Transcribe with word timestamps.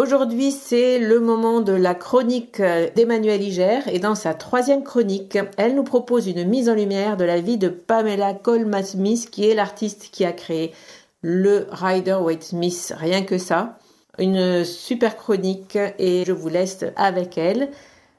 Aujourd'hui, 0.00 0.50
c'est 0.50 0.98
le 0.98 1.20
moment 1.20 1.60
de 1.60 1.74
la 1.74 1.94
chronique 1.94 2.62
d'Emmanuel 2.96 3.42
Iger 3.42 3.80
et 3.92 3.98
dans 3.98 4.14
sa 4.14 4.32
troisième 4.32 4.82
chronique, 4.82 5.36
elle 5.58 5.74
nous 5.74 5.84
propose 5.84 6.26
une 6.26 6.48
mise 6.48 6.70
en 6.70 6.74
lumière 6.74 7.18
de 7.18 7.24
la 7.24 7.42
vie 7.42 7.58
de 7.58 7.68
Pamela 7.68 8.32
Coleman 8.32 8.82
Smith 8.82 9.28
qui 9.30 9.46
est 9.46 9.54
l'artiste 9.54 10.08
qui 10.10 10.24
a 10.24 10.32
créé 10.32 10.72
le 11.20 11.66
Rider 11.70 12.14
Waite 12.14 12.44
Smith. 12.44 12.94
Rien 12.96 13.24
que 13.24 13.36
ça. 13.36 13.78
Une 14.18 14.64
super 14.64 15.18
chronique 15.18 15.76
et 15.98 16.24
je 16.24 16.32
vous 16.32 16.48
laisse 16.48 16.82
avec 16.96 17.36
elle. 17.36 17.68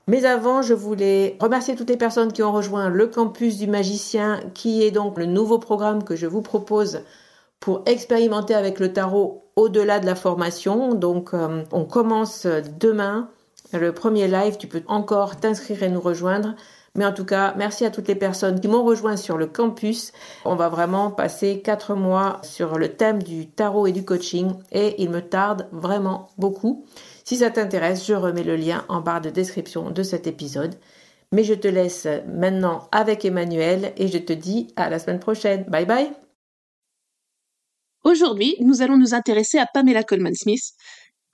Mais 0.06 0.24
avant, 0.26 0.62
je 0.62 0.76
voulais 0.76 1.36
remercier 1.40 1.76
toutes 1.76 1.90
les 1.90 1.98
personnes 1.98 2.32
qui 2.32 2.44
ont 2.44 2.52
rejoint 2.52 2.90
le 2.90 3.08
campus 3.08 3.58
du 3.58 3.66
magicien, 3.66 4.40
qui 4.54 4.84
est 4.84 4.92
donc 4.92 5.18
le 5.18 5.26
nouveau 5.26 5.58
programme 5.58 6.04
que 6.04 6.16
je 6.16 6.28
vous 6.28 6.44
propose 6.44 7.02
pour 7.62 7.84
expérimenter 7.86 8.54
avec 8.54 8.80
le 8.80 8.92
tarot 8.92 9.46
au-delà 9.56 10.02
de 10.02 10.06
la 10.06 10.16
formation. 10.16 10.94
Donc, 10.94 11.34
euh, 11.34 11.64
on 11.72 11.86
commence 11.86 12.46
demain 12.46 13.30
le 13.72 13.94
premier 13.94 14.28
live. 14.28 14.58
Tu 14.58 14.68
peux 14.68 14.84
encore 14.88 15.38
t'inscrire 15.40 15.84
et 15.84 15.90
nous 15.90 16.02
rejoindre. 16.02 16.56
Mais 16.96 17.06
en 17.06 17.14
tout 17.14 17.24
cas, 17.24 17.54
merci 17.56 17.86
à 17.86 17.92
toutes 17.92 18.10
les 18.10 18.16
personnes 18.16 18.60
qui 18.60 18.68
m'ont 18.68 18.84
rejoint 18.84 19.16
sur 19.16 19.38
le 19.38 19.48
campus. 19.48 20.12
On 20.44 20.56
va 20.56 20.68
vraiment 20.68 21.10
passer 21.10 21.62
quatre 21.62 21.96
mois 21.96 22.40
sur 22.44 22.78
le 22.78 22.90
thème 22.90 23.24
du 23.24 23.48
tarot 23.48 23.88
et 23.88 23.94
du 23.94 24.04
coaching 24.04 24.52
et 24.74 25.02
il 25.02 25.10
me 25.10 25.22
tarde 25.22 25.68
vraiment 25.72 26.28
beaucoup. 26.38 26.84
Si 27.24 27.38
ça 27.38 27.50
t'intéresse, 27.50 28.06
je 28.06 28.14
remets 28.14 28.44
le 28.44 28.58
lien 28.58 28.84
en 28.90 29.00
barre 29.00 29.22
de 29.22 29.30
description 29.30 29.90
de 29.90 30.04
cet 30.04 30.28
épisode. 30.28 30.76
Mais 31.32 31.46
je 31.46 31.54
te 31.54 31.70
laisse 31.70 32.08
maintenant 32.28 32.90
avec 32.92 33.24
Emmanuel 33.24 33.94
et 33.96 34.10
je 34.10 34.18
te 34.18 34.34
dis 34.34 34.68
à 34.76 34.90
la 34.90 35.00
semaine 35.00 35.20
prochaine. 35.20 35.64
Bye 35.70 35.86
bye 35.86 36.31
Aujourd'hui, 38.04 38.56
nous 38.62 38.82
allons 38.82 38.98
nous 38.98 39.14
intéresser 39.14 39.60
à 39.60 39.68
Pamela 39.72 40.04
Coleman 40.04 40.34
Smith. 40.34 40.72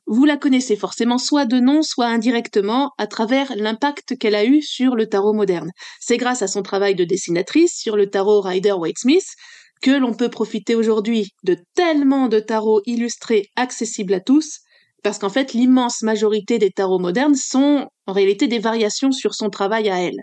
Vous 0.05 0.25
la 0.25 0.35
connaissez 0.35 0.75
forcément 0.75 1.17
soit 1.17 1.45
de 1.45 1.61
nom, 1.61 1.81
soit 1.81 2.07
indirectement, 2.07 2.91
à 2.97 3.07
travers 3.07 3.55
l'impact 3.55 4.17
qu'elle 4.17 4.35
a 4.35 4.43
eu 4.43 4.61
sur 4.61 4.95
le 4.95 5.07
tarot 5.07 5.31
moderne. 5.31 5.71
C'est 6.01 6.17
grâce 6.17 6.41
à 6.41 6.47
son 6.47 6.63
travail 6.63 6.93
de 6.93 7.05
dessinatrice 7.05 7.77
sur 7.77 7.95
le 7.95 8.09
tarot 8.09 8.41
Rider-Waite-Smith 8.41 9.25
que 9.81 9.91
l'on 9.91 10.13
peut 10.13 10.29
profiter 10.29 10.75
aujourd'hui 10.75 11.29
de 11.43 11.55
tellement 11.73 12.27
de 12.27 12.39
tarots 12.39 12.81
illustrés 12.85 13.45
accessibles 13.55 14.15
à 14.15 14.19
tous, 14.19 14.59
parce 15.03 15.19
qu'en 15.19 15.29
fait, 15.29 15.53
l'immense 15.53 16.01
majorité 16.01 16.57
des 16.57 16.71
tarots 16.71 16.99
modernes 16.99 17.35
sont 17.35 17.87
en 18.07 18.13
réalité 18.13 18.47
des 18.47 18.59
variations 18.59 19.13
sur 19.13 19.35
son 19.35 19.49
travail 19.49 19.89
à 19.89 20.01
elle. 20.01 20.21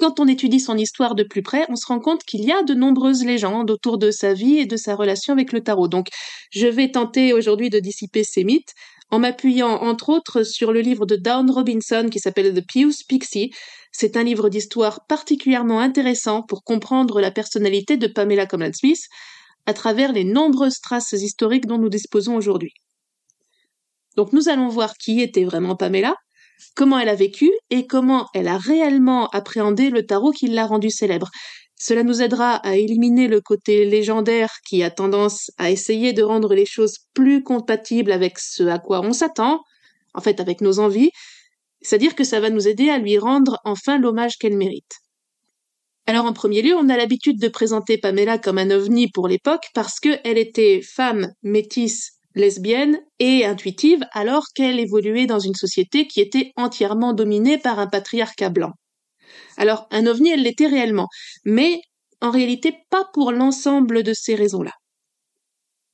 Quand 0.00 0.18
on 0.18 0.26
étudie 0.26 0.60
son 0.60 0.78
histoire 0.78 1.14
de 1.14 1.24
plus 1.24 1.42
près, 1.42 1.66
on 1.68 1.76
se 1.76 1.84
rend 1.84 2.00
compte 2.00 2.24
qu'il 2.24 2.42
y 2.42 2.50
a 2.50 2.62
de 2.62 2.72
nombreuses 2.72 3.22
légendes 3.22 3.70
autour 3.70 3.98
de 3.98 4.10
sa 4.10 4.32
vie 4.32 4.56
et 4.56 4.64
de 4.64 4.78
sa 4.78 4.96
relation 4.96 5.34
avec 5.34 5.52
le 5.52 5.62
tarot. 5.62 5.88
Donc, 5.88 6.08
je 6.50 6.66
vais 6.66 6.90
tenter 6.90 7.34
aujourd'hui 7.34 7.68
de 7.68 7.80
dissiper 7.80 8.24
ces 8.24 8.42
mythes 8.42 8.72
en 9.10 9.18
m'appuyant 9.18 9.68
entre 9.68 10.08
autres 10.08 10.42
sur 10.42 10.72
le 10.72 10.80
livre 10.80 11.04
de 11.04 11.16
Dawn 11.16 11.50
Robinson 11.50 12.08
qui 12.10 12.18
s'appelle 12.18 12.54
The 12.54 12.66
Pious 12.66 13.04
Pixie. 13.06 13.50
C'est 13.92 14.16
un 14.16 14.22
livre 14.22 14.48
d'histoire 14.48 15.04
particulièrement 15.06 15.80
intéressant 15.80 16.44
pour 16.44 16.64
comprendre 16.64 17.20
la 17.20 17.30
personnalité 17.30 17.98
de 17.98 18.06
Pamela 18.06 18.46
Coleman 18.46 18.72
Smith 18.72 19.02
à 19.66 19.74
travers 19.74 20.14
les 20.14 20.24
nombreuses 20.24 20.80
traces 20.80 21.12
historiques 21.12 21.66
dont 21.66 21.76
nous 21.76 21.90
disposons 21.90 22.36
aujourd'hui. 22.36 22.72
Donc 24.16 24.32
nous 24.32 24.48
allons 24.48 24.68
voir 24.68 24.94
qui 24.94 25.20
était 25.20 25.44
vraiment 25.44 25.76
Pamela, 25.76 26.14
comment 26.74 26.98
elle 26.98 27.08
a 27.08 27.14
vécu 27.14 27.50
et 27.70 27.86
comment 27.86 28.28
elle 28.34 28.48
a 28.48 28.58
réellement 28.58 29.28
appréhendé 29.28 29.90
le 29.90 30.06
tarot 30.06 30.32
qui 30.32 30.48
l'a 30.48 30.66
rendu 30.66 30.90
célèbre. 30.90 31.30
Cela 31.76 32.02
nous 32.02 32.20
aidera 32.20 32.56
à 32.56 32.76
éliminer 32.76 33.26
le 33.26 33.40
côté 33.40 33.86
légendaire 33.86 34.52
qui 34.68 34.82
a 34.82 34.90
tendance 34.90 35.50
à 35.56 35.70
essayer 35.70 36.12
de 36.12 36.22
rendre 36.22 36.54
les 36.54 36.66
choses 36.66 36.98
plus 37.14 37.42
compatibles 37.42 38.12
avec 38.12 38.38
ce 38.38 38.64
à 38.64 38.78
quoi 38.78 39.00
on 39.00 39.12
s'attend, 39.12 39.62
en 40.12 40.20
fait 40.20 40.40
avec 40.40 40.60
nos 40.60 40.78
envies, 40.78 41.10
c'est-à-dire 41.80 42.14
que 42.14 42.24
ça 42.24 42.40
va 42.40 42.50
nous 42.50 42.68
aider 42.68 42.90
à 42.90 42.98
lui 42.98 43.16
rendre 43.16 43.58
enfin 43.64 43.98
l'hommage 43.98 44.36
qu'elle 44.36 44.56
mérite. 44.56 44.92
Alors 46.06 46.26
en 46.26 46.32
premier 46.32 46.60
lieu, 46.60 46.74
on 46.76 46.88
a 46.88 46.96
l'habitude 46.96 47.40
de 47.40 47.48
présenter 47.48 47.96
Pamela 47.96 48.38
comme 48.38 48.58
un 48.58 48.70
ovni 48.70 49.08
pour 49.08 49.28
l'époque 49.28 49.66
parce 49.74 50.00
qu'elle 50.00 50.38
était 50.38 50.82
femme 50.82 51.32
métisse 51.42 52.19
lesbienne 52.34 53.00
et 53.18 53.44
intuitive 53.44 54.04
alors 54.12 54.44
qu'elle 54.54 54.78
évoluait 54.78 55.26
dans 55.26 55.40
une 55.40 55.54
société 55.54 56.06
qui 56.06 56.20
était 56.20 56.52
entièrement 56.56 57.12
dominée 57.12 57.58
par 57.58 57.78
un 57.78 57.86
patriarcat 57.86 58.50
blanc. 58.50 58.72
Alors 59.56 59.86
un 59.90 60.06
ovni, 60.06 60.30
elle 60.30 60.42
l'était 60.42 60.66
réellement, 60.66 61.08
mais 61.44 61.80
en 62.20 62.30
réalité 62.30 62.74
pas 62.90 63.06
pour 63.12 63.32
l'ensemble 63.32 64.02
de 64.02 64.12
ces 64.12 64.34
raisons-là. 64.34 64.72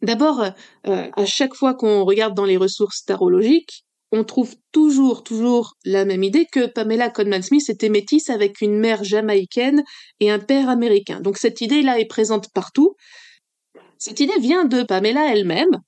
D'abord, 0.02 0.42
euh, 0.86 1.10
à 1.16 1.26
chaque 1.26 1.54
fois 1.54 1.74
qu'on 1.74 2.04
regarde 2.04 2.34
dans 2.34 2.44
les 2.44 2.56
ressources 2.56 3.04
tarologiques, 3.04 3.84
on 4.12 4.24
trouve 4.24 4.54
toujours, 4.72 5.24
toujours 5.24 5.74
la 5.84 6.04
même 6.04 6.22
idée 6.22 6.46
que 6.50 6.66
Pamela 6.66 7.10
Conman 7.10 7.42
Smith 7.42 7.68
était 7.68 7.88
métisse 7.88 8.30
avec 8.30 8.60
une 8.60 8.78
mère 8.78 9.02
jamaïcaine 9.02 9.82
et 10.20 10.30
un 10.30 10.38
père 10.38 10.68
américain. 10.68 11.20
Donc 11.20 11.38
cette 11.38 11.60
idée-là 11.60 11.98
est 11.98 12.06
présente 12.06 12.52
partout. 12.52 12.94
Cette 13.98 14.20
idée 14.20 14.38
vient 14.38 14.64
de 14.64 14.82
Pamela 14.82 15.32
elle-même. 15.32 15.80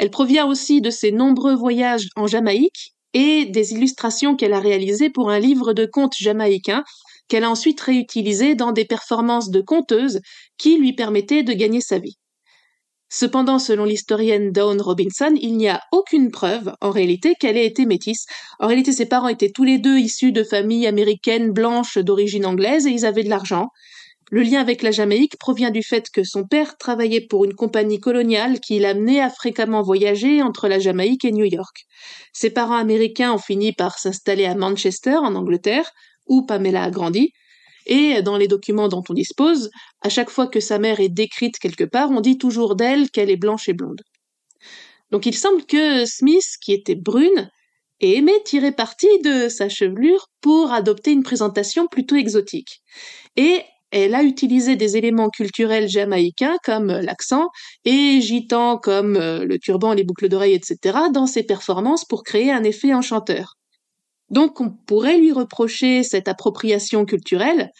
Elle 0.00 0.10
provient 0.10 0.46
aussi 0.46 0.80
de 0.80 0.88
ses 0.88 1.12
nombreux 1.12 1.54
voyages 1.54 2.08
en 2.16 2.26
Jamaïque 2.26 2.94
et 3.12 3.44
des 3.44 3.74
illustrations 3.74 4.34
qu'elle 4.34 4.54
a 4.54 4.58
réalisées 4.58 5.10
pour 5.10 5.28
un 5.28 5.38
livre 5.38 5.74
de 5.74 5.84
contes 5.84 6.14
jamaïcains 6.18 6.84
qu'elle 7.28 7.44
a 7.44 7.50
ensuite 7.50 7.82
réutilisé 7.82 8.54
dans 8.54 8.72
des 8.72 8.86
performances 8.86 9.50
de 9.50 9.60
conteuse 9.60 10.20
qui 10.56 10.78
lui 10.78 10.94
permettaient 10.94 11.42
de 11.42 11.52
gagner 11.52 11.82
sa 11.82 11.98
vie. 11.98 12.16
Cependant, 13.10 13.58
selon 13.58 13.84
l'historienne 13.84 14.52
Dawn 14.52 14.80
Robinson, 14.80 15.34
il 15.38 15.58
n'y 15.58 15.68
a 15.68 15.82
aucune 15.92 16.30
preuve, 16.30 16.72
en 16.80 16.90
réalité, 16.90 17.34
qu'elle 17.38 17.58
ait 17.58 17.66
été 17.66 17.84
métisse. 17.84 18.24
En 18.58 18.68
réalité, 18.68 18.92
ses 18.92 19.06
parents 19.06 19.28
étaient 19.28 19.50
tous 19.50 19.64
les 19.64 19.78
deux 19.78 19.98
issus 19.98 20.32
de 20.32 20.44
familles 20.44 20.86
américaines 20.86 21.50
blanches 21.50 21.98
d'origine 21.98 22.46
anglaise 22.46 22.86
et 22.86 22.90
ils 22.90 23.04
avaient 23.04 23.24
de 23.24 23.28
l'argent. 23.28 23.66
Le 24.32 24.42
lien 24.42 24.60
avec 24.60 24.82
la 24.82 24.92
Jamaïque 24.92 25.36
provient 25.38 25.72
du 25.72 25.82
fait 25.82 26.08
que 26.08 26.22
son 26.22 26.44
père 26.44 26.76
travaillait 26.76 27.26
pour 27.26 27.44
une 27.44 27.54
compagnie 27.54 27.98
coloniale 27.98 28.60
qui 28.60 28.78
l'amenait 28.78 29.20
à 29.20 29.28
fréquemment 29.28 29.82
voyager 29.82 30.40
entre 30.40 30.68
la 30.68 30.78
Jamaïque 30.78 31.24
et 31.24 31.32
New 31.32 31.44
York. 31.44 31.84
Ses 32.32 32.50
parents 32.50 32.76
américains 32.76 33.32
ont 33.32 33.38
fini 33.38 33.72
par 33.72 33.98
s'installer 33.98 34.44
à 34.44 34.54
Manchester, 34.54 35.16
en 35.16 35.34
Angleterre, 35.34 35.90
où 36.28 36.46
Pamela 36.46 36.84
a 36.84 36.90
grandi, 36.90 37.32
et 37.86 38.22
dans 38.22 38.36
les 38.36 38.46
documents 38.46 38.86
dont 38.86 39.02
on 39.08 39.14
dispose, 39.14 39.70
à 40.00 40.08
chaque 40.08 40.30
fois 40.30 40.46
que 40.46 40.60
sa 40.60 40.78
mère 40.78 41.00
est 41.00 41.08
décrite 41.08 41.58
quelque 41.58 41.82
part, 41.82 42.10
on 42.10 42.20
dit 42.20 42.38
toujours 42.38 42.76
d'elle 42.76 43.10
qu'elle 43.10 43.30
est 43.30 43.36
blanche 43.36 43.68
et 43.68 43.72
blonde. 43.72 44.02
Donc 45.10 45.26
il 45.26 45.34
semble 45.34 45.64
que 45.66 46.04
Smith, 46.06 46.56
qui 46.62 46.72
était 46.72 46.94
brune, 46.94 47.50
ait 48.00 48.12
aimé 48.12 48.32
tirer 48.44 48.70
parti 48.70 49.08
de 49.24 49.48
sa 49.48 49.68
chevelure 49.68 50.28
pour 50.40 50.72
adopter 50.72 51.10
une 51.10 51.24
présentation 51.24 51.88
plutôt 51.88 52.14
exotique. 52.14 52.80
Et 53.36 53.62
elle 53.90 54.14
a 54.14 54.22
utilisé 54.22 54.76
des 54.76 54.96
éléments 54.96 55.30
culturels 55.30 55.88
jamaïcains 55.88 56.56
comme 56.64 56.88
l'accent 56.88 57.48
et 57.84 58.20
gitan 58.20 58.78
comme 58.78 59.16
euh, 59.16 59.44
le 59.44 59.58
turban, 59.58 59.92
les 59.92 60.04
boucles 60.04 60.28
d'oreilles, 60.28 60.54
etc. 60.54 60.98
dans 61.12 61.26
ses 61.26 61.42
performances 61.42 62.04
pour 62.04 62.22
créer 62.22 62.50
un 62.50 62.64
effet 62.64 62.94
enchanteur. 62.94 63.56
Donc 64.30 64.60
on 64.60 64.70
pourrait 64.70 65.18
lui 65.18 65.32
reprocher 65.32 66.02
cette 66.02 66.28
appropriation 66.28 67.04
culturelle, 67.04 67.70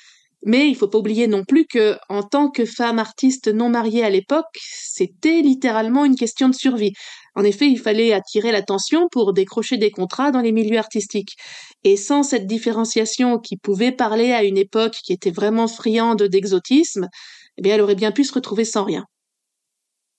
mais 0.45 0.69
il 0.69 0.75
faut 0.75 0.89
pas 0.89 0.99
oublier 0.99 1.29
non 1.29 1.45
plus 1.45 1.67
que, 1.67 1.97
en 2.09 2.23
tant 2.23 2.51
que 2.51 2.65
femme 2.65 2.99
artiste 2.99 3.49
non 3.49 3.69
mariée 3.69 4.05
à 4.05 4.11
l'époque, 4.11 4.47
c'était 4.61 5.43
littéralement 5.43 6.05
une 6.05 6.17
question 6.17 6.49
de 6.49 6.55
survie. 6.55 6.93
En 7.35 7.45
effet, 7.45 7.67
il 7.67 7.79
fallait 7.79 8.13
attirer 8.13 8.53
l'attention 8.53 9.09
pour 9.11 9.33
décrocher 9.33 9.77
des 9.77 9.91
contrats 9.91 10.31
dans 10.31 10.41
les 10.41 10.53
milieux 10.53 10.79
artistiques. 10.79 11.37
Et 11.85 11.97
sans 11.97 12.23
cette 12.23 12.47
différenciation 12.47 13.39
qui 13.39 13.57
pouvait 13.57 13.93
parler 13.93 14.33
à 14.33 14.45
une 14.45 14.59
époque 14.59 14.97
qui 15.05 15.13
était 15.13 15.31
vraiment 15.31 15.69
friande 15.69 16.23
d'exotisme, 16.23 17.09
eh 17.57 17.63
bien, 17.63 17.75
elle 17.75 17.81
aurait 17.81 17.95
bien 17.95 18.13
pu 18.13 18.25
se 18.25 18.33
retrouver 18.33 18.65
sans 18.65 18.85
rien. 18.85 19.05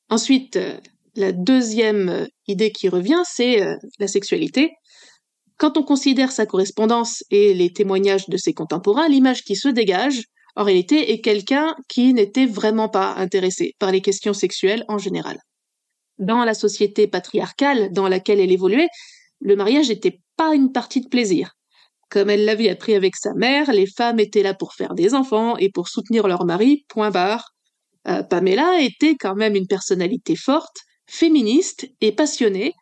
Ensuite, 0.10 0.58
euh, 0.58 0.78
la 1.16 1.32
deuxième 1.32 2.10
euh, 2.10 2.26
idée 2.48 2.72
qui 2.72 2.90
revient, 2.90 3.22
c'est 3.26 3.62
euh, 3.62 3.76
la 4.00 4.08
sexualité. 4.08 4.72
Quand 5.58 5.78
on 5.78 5.84
considère 5.84 6.32
sa 6.32 6.46
correspondance 6.46 7.24
et 7.30 7.54
les 7.54 7.72
témoignages 7.72 8.28
de 8.28 8.38
ses 8.38 8.54
contemporains, 8.54 9.08
l'image 9.08 9.44
qui 9.44 9.56
se 9.56 9.68
dégage, 9.68 10.24
en 10.56 10.64
réalité, 10.64 11.12
est 11.12 11.22
quelqu'un 11.22 11.76
qui 11.88 12.14
n'était 12.14 12.46
vraiment 12.46 12.90
pas 12.90 13.14
intéressé 13.16 13.74
par 13.80 13.92
les 13.92 14.02
questions 14.02 14.34
sexuelles 14.34 14.84
en 14.88 14.98
général. 14.98 15.40
Dans 16.22 16.46
la 16.46 16.54
société 16.54 17.08
patriarcale 17.08 17.92
dans 17.92 18.08
laquelle 18.08 18.40
elle 18.40 18.52
évoluait, 18.52 18.88
le 19.42 19.58
mariage 19.58 19.90
n'était 19.90 20.22
pas 20.38 20.56
une 20.56 20.72
partie 20.72 21.02
de 21.02 21.10
plaisir. 21.10 21.52
Comme 22.10 22.30
elle 22.30 22.46
l'avait 22.46 22.70
appris 22.70 22.96
avec 22.96 23.16
sa 23.18 23.34
mère, 23.34 23.74
les 23.74 23.88
femmes 23.88 24.20
étaient 24.20 24.44
là 24.44 24.54
pour 24.54 24.74
faire 24.74 24.94
des 24.94 25.14
enfants 25.14 25.58
et 25.58 25.70
pour 25.70 25.90
soutenir 25.90 26.28
leur 26.28 26.46
mari, 26.46 26.86
point 26.88 27.12
barre. 27.12 27.50
Euh, 28.08 28.24
Pamela 28.24 28.80
était 28.82 29.16
quand 29.20 29.36
même 29.36 29.56
une 29.56 29.68
personnalité 29.68 30.38
forte, 30.38 30.78
féministe 31.08 31.90
et 32.00 32.14
passionnée, 32.14 32.74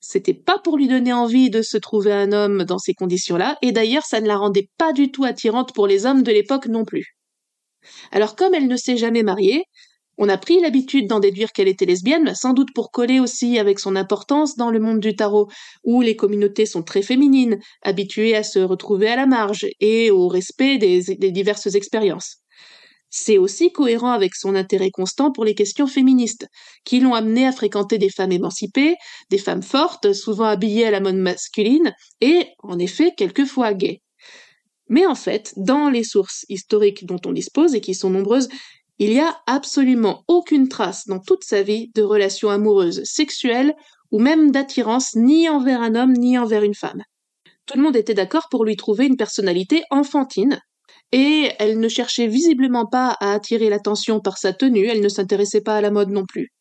c'était 0.00 0.34
pas 0.34 0.58
pour 0.58 0.78
lui 0.78 0.88
donner 0.88 1.12
envie 1.12 1.50
de 1.50 1.60
se 1.60 1.76
trouver 1.76 2.12
un 2.12 2.32
homme 2.32 2.64
dans 2.64 2.78
ces 2.78 2.94
conditions-là, 2.94 3.58
et 3.60 3.70
d'ailleurs 3.70 4.04
ça 4.06 4.20
ne 4.20 4.26
la 4.26 4.38
rendait 4.38 4.70
pas 4.78 4.92
du 4.92 5.10
tout 5.10 5.24
attirante 5.24 5.74
pour 5.74 5.86
les 5.86 6.06
hommes 6.06 6.22
de 6.22 6.32
l'époque 6.32 6.66
non 6.66 6.84
plus. 6.84 7.16
Alors 8.10 8.34
comme 8.34 8.54
elle 8.54 8.66
ne 8.66 8.76
s'est 8.76 8.96
jamais 8.96 9.22
mariée, 9.22 9.64
on 10.22 10.28
a 10.28 10.36
pris 10.36 10.60
l'habitude 10.60 11.06
d'en 11.06 11.18
déduire 11.18 11.50
qu'elle 11.50 11.66
était 11.66 11.86
lesbienne, 11.86 12.34
sans 12.34 12.52
doute 12.52 12.74
pour 12.74 12.90
coller 12.90 13.20
aussi 13.20 13.58
avec 13.58 13.80
son 13.80 13.96
importance 13.96 14.54
dans 14.54 14.70
le 14.70 14.78
monde 14.78 15.00
du 15.00 15.16
tarot, 15.16 15.48
où 15.82 16.02
les 16.02 16.14
communautés 16.14 16.66
sont 16.66 16.82
très 16.82 17.00
féminines, 17.00 17.58
habituées 17.82 18.36
à 18.36 18.42
se 18.42 18.58
retrouver 18.58 19.08
à 19.08 19.16
la 19.16 19.24
marge 19.24 19.66
et 19.80 20.10
au 20.10 20.28
respect 20.28 20.76
des, 20.76 21.00
diverses 21.32 21.74
expériences. 21.74 22.36
C'est 23.08 23.38
aussi 23.38 23.72
cohérent 23.72 24.10
avec 24.10 24.34
son 24.34 24.54
intérêt 24.56 24.90
constant 24.90 25.32
pour 25.32 25.46
les 25.46 25.54
questions 25.54 25.86
féministes, 25.86 26.46
qui 26.84 27.00
l'ont 27.00 27.14
amené 27.14 27.46
à 27.46 27.52
fréquenter 27.52 27.96
des 27.96 28.10
femmes 28.10 28.32
émancipées, 28.32 28.96
des 29.30 29.38
femmes 29.38 29.62
fortes, 29.62 30.12
souvent 30.12 30.44
habillées 30.44 30.86
à 30.86 30.90
la 30.90 31.00
mode 31.00 31.16
masculine, 31.16 31.94
et, 32.20 32.44
en 32.58 32.78
effet, 32.78 33.12
quelquefois 33.16 33.72
gays. 33.72 34.02
Mais 34.90 35.06
en 35.06 35.14
fait, 35.14 35.54
dans 35.56 35.88
les 35.88 36.04
sources 36.04 36.44
historiques 36.50 37.06
dont 37.06 37.20
on 37.24 37.32
dispose, 37.32 37.74
et 37.74 37.80
qui 37.80 37.94
sont 37.94 38.10
nombreuses, 38.10 38.48
il 39.00 39.12
n'y 39.12 39.20
a 39.20 39.40
absolument 39.46 40.24
aucune 40.28 40.68
trace 40.68 41.08
dans 41.08 41.18
toute 41.18 41.42
sa 41.42 41.62
vie 41.62 41.90
de 41.94 42.02
relations 42.02 42.50
amoureuses, 42.50 43.02
sexuelles, 43.04 43.74
ou 44.12 44.18
même 44.18 44.50
d'attirance 44.50 45.16
ni 45.16 45.48
envers 45.48 45.80
un 45.80 45.94
homme 45.94 46.12
ni 46.12 46.36
envers 46.38 46.62
une 46.62 46.74
femme. 46.74 47.02
Tout 47.64 47.78
le 47.78 47.82
monde 47.82 47.96
était 47.96 48.14
d'accord 48.14 48.48
pour 48.50 48.64
lui 48.64 48.76
trouver 48.76 49.06
une 49.06 49.16
personnalité 49.16 49.84
enfantine, 49.90 50.60
et 51.12 51.50
elle 51.58 51.80
ne 51.80 51.88
cherchait 51.88 52.26
visiblement 52.26 52.86
pas 52.86 53.16
à 53.20 53.32
attirer 53.32 53.70
l'attention 53.70 54.20
par 54.20 54.36
sa 54.36 54.52
tenue, 54.52 54.86
elle 54.86 55.00
ne 55.00 55.08
s'intéressait 55.08 55.62
pas 55.62 55.76
à 55.76 55.80
la 55.80 55.90
mode 55.90 56.10
non 56.10 56.26
plus. 56.26 56.52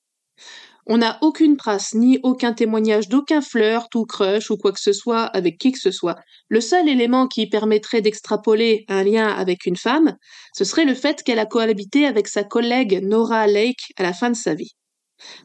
On 0.91 0.97
n'a 0.97 1.19
aucune 1.21 1.55
trace 1.55 1.93
ni 1.93 2.17
aucun 2.23 2.51
témoignage 2.51 3.09
d'aucun 3.09 3.41
flirt 3.41 3.93
ou 3.93 4.05
crush 4.05 4.49
ou 4.49 4.57
quoi 4.57 4.71
que 4.71 4.79
ce 4.79 4.91
soit 4.91 5.21
avec 5.21 5.59
qui 5.59 5.71
que 5.71 5.77
ce 5.77 5.91
soit. 5.91 6.15
Le 6.47 6.61
seul 6.61 6.89
élément 6.89 7.27
qui 7.27 7.47
permettrait 7.47 8.01
d'extrapoler 8.01 8.85
un 8.87 9.03
lien 9.03 9.27
avec 9.27 9.67
une 9.67 9.75
femme, 9.75 10.17
ce 10.57 10.63
serait 10.63 10.85
le 10.85 10.95
fait 10.95 11.21
qu'elle 11.21 11.37
a 11.37 11.45
cohabité 11.45 12.07
avec 12.07 12.27
sa 12.27 12.43
collègue 12.43 13.01
Nora 13.03 13.45
Lake 13.45 13.93
à 13.97 14.03
la 14.03 14.13
fin 14.13 14.31
de 14.31 14.35
sa 14.35 14.55
vie. 14.55 14.71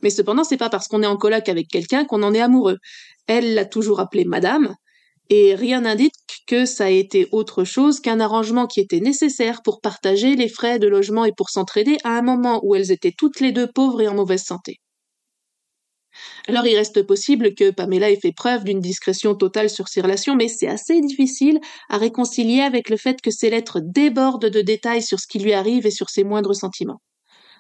Mais 0.03 0.09
cependant, 0.09 0.45
c'est 0.45 0.57
pas 0.57 0.71
parce 0.71 0.89
qu'on 0.89 1.03
est 1.03 1.07
en 1.07 1.19
coloc 1.19 1.47
avec 1.51 1.69
quelqu'un 1.69 2.07
qu'on 2.07 2.23
en 2.23 2.33
est 2.33 2.41
amoureux. 2.41 2.79
Elle 3.27 3.53
l'a 3.53 3.67
toujours 3.67 4.01
appelée 4.01 4.25
madame, 4.25 4.75
et 5.29 5.55
rien 5.55 5.83
n'indique 5.83 6.15
que 6.47 6.65
ça 6.65 6.87
a 6.87 6.89
été 6.89 7.29
autre 7.33 7.65
chose 7.65 8.01
qu'un 8.01 8.21
arrangement 8.21 8.67
qui 8.67 8.81
était 8.81 9.01
nécessaire 9.01 9.61
pour 9.63 9.83
partager 9.83 10.37
les 10.37 10.49
frais 10.49 10.79
de 10.79 10.89
logement 10.89 11.27
et 11.27 11.33
pour 11.37 11.51
s'entraider 11.51 11.99
à 12.03 12.17
un 12.17 12.23
moment 12.23 12.61
où 12.65 12.75
elles 12.75 12.93
étaient 12.93 13.15
toutes 13.17 13.41
les 13.41 13.53
deux 13.53 13.69
pauvres 13.71 14.01
et 14.01 14.09
en 14.09 14.15
mauvaise 14.15 14.45
santé. 14.45 14.81
Alors 16.49 16.67
il 16.67 16.77
reste 16.77 17.03
possible 17.03 17.55
que 17.55 17.71
Pamela 17.71 18.11
ait 18.11 18.21
fait 18.21 18.33
preuve 18.33 18.65
d'une 18.65 18.81
discrétion 18.81 19.35
totale 19.35 19.71
sur 19.71 19.89
ses 19.89 20.01
relations, 20.01 20.37
mais 20.37 20.49
c'est 20.49 20.69
assez 20.69 21.01
difficile 21.01 21.61
à 21.89 21.99
réconcilier 21.99 22.61
avec 22.61 22.91
le 22.91 22.97
fait 22.97 23.21
que 23.21 23.31
ses 23.31 23.51
lettres 23.51 23.81
débordent 23.83 24.51
de 24.51 24.61
détails 24.61 25.03
sur 25.03 25.21
ce 25.21 25.27
qui 25.27 25.39
lui 25.39 25.53
arrive 25.53 25.87
et 25.87 25.91
sur 25.91 26.11
ses 26.11 26.25
moindres 26.25 26.55
sentiments. 26.55 27.01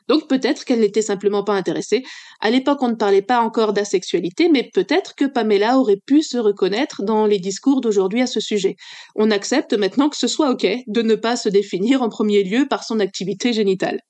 Donc 0.08 0.28
peut-être 0.28 0.64
qu'elle 0.64 0.80
n'était 0.80 1.02
simplement 1.02 1.44
pas 1.44 1.54
intéressée. 1.54 2.02
À 2.40 2.50
l'époque, 2.50 2.82
on 2.82 2.88
ne 2.88 2.94
parlait 2.94 3.22
pas 3.22 3.40
encore 3.40 3.72
d'asexualité, 3.72 4.48
mais 4.50 4.68
peut-être 4.74 5.14
que 5.14 5.24
Pamela 5.24 5.78
aurait 5.78 6.00
pu 6.04 6.22
se 6.22 6.36
reconnaître 6.36 7.02
dans 7.02 7.26
les 7.26 7.38
discours 7.38 7.80
d'aujourd'hui 7.80 8.20
à 8.20 8.26
ce 8.26 8.40
sujet. 8.40 8.76
On 9.14 9.30
accepte 9.30 9.72
maintenant 9.72 10.10
que 10.10 10.16
ce 10.16 10.28
soit 10.28 10.50
OK 10.50 10.66
de 10.86 11.02
ne 11.02 11.14
pas 11.14 11.36
se 11.36 11.48
définir 11.48 12.02
en 12.02 12.08
premier 12.10 12.44
lieu 12.44 12.66
par 12.68 12.84
son 12.84 13.00
activité 13.00 13.52
génitale. 13.52 14.00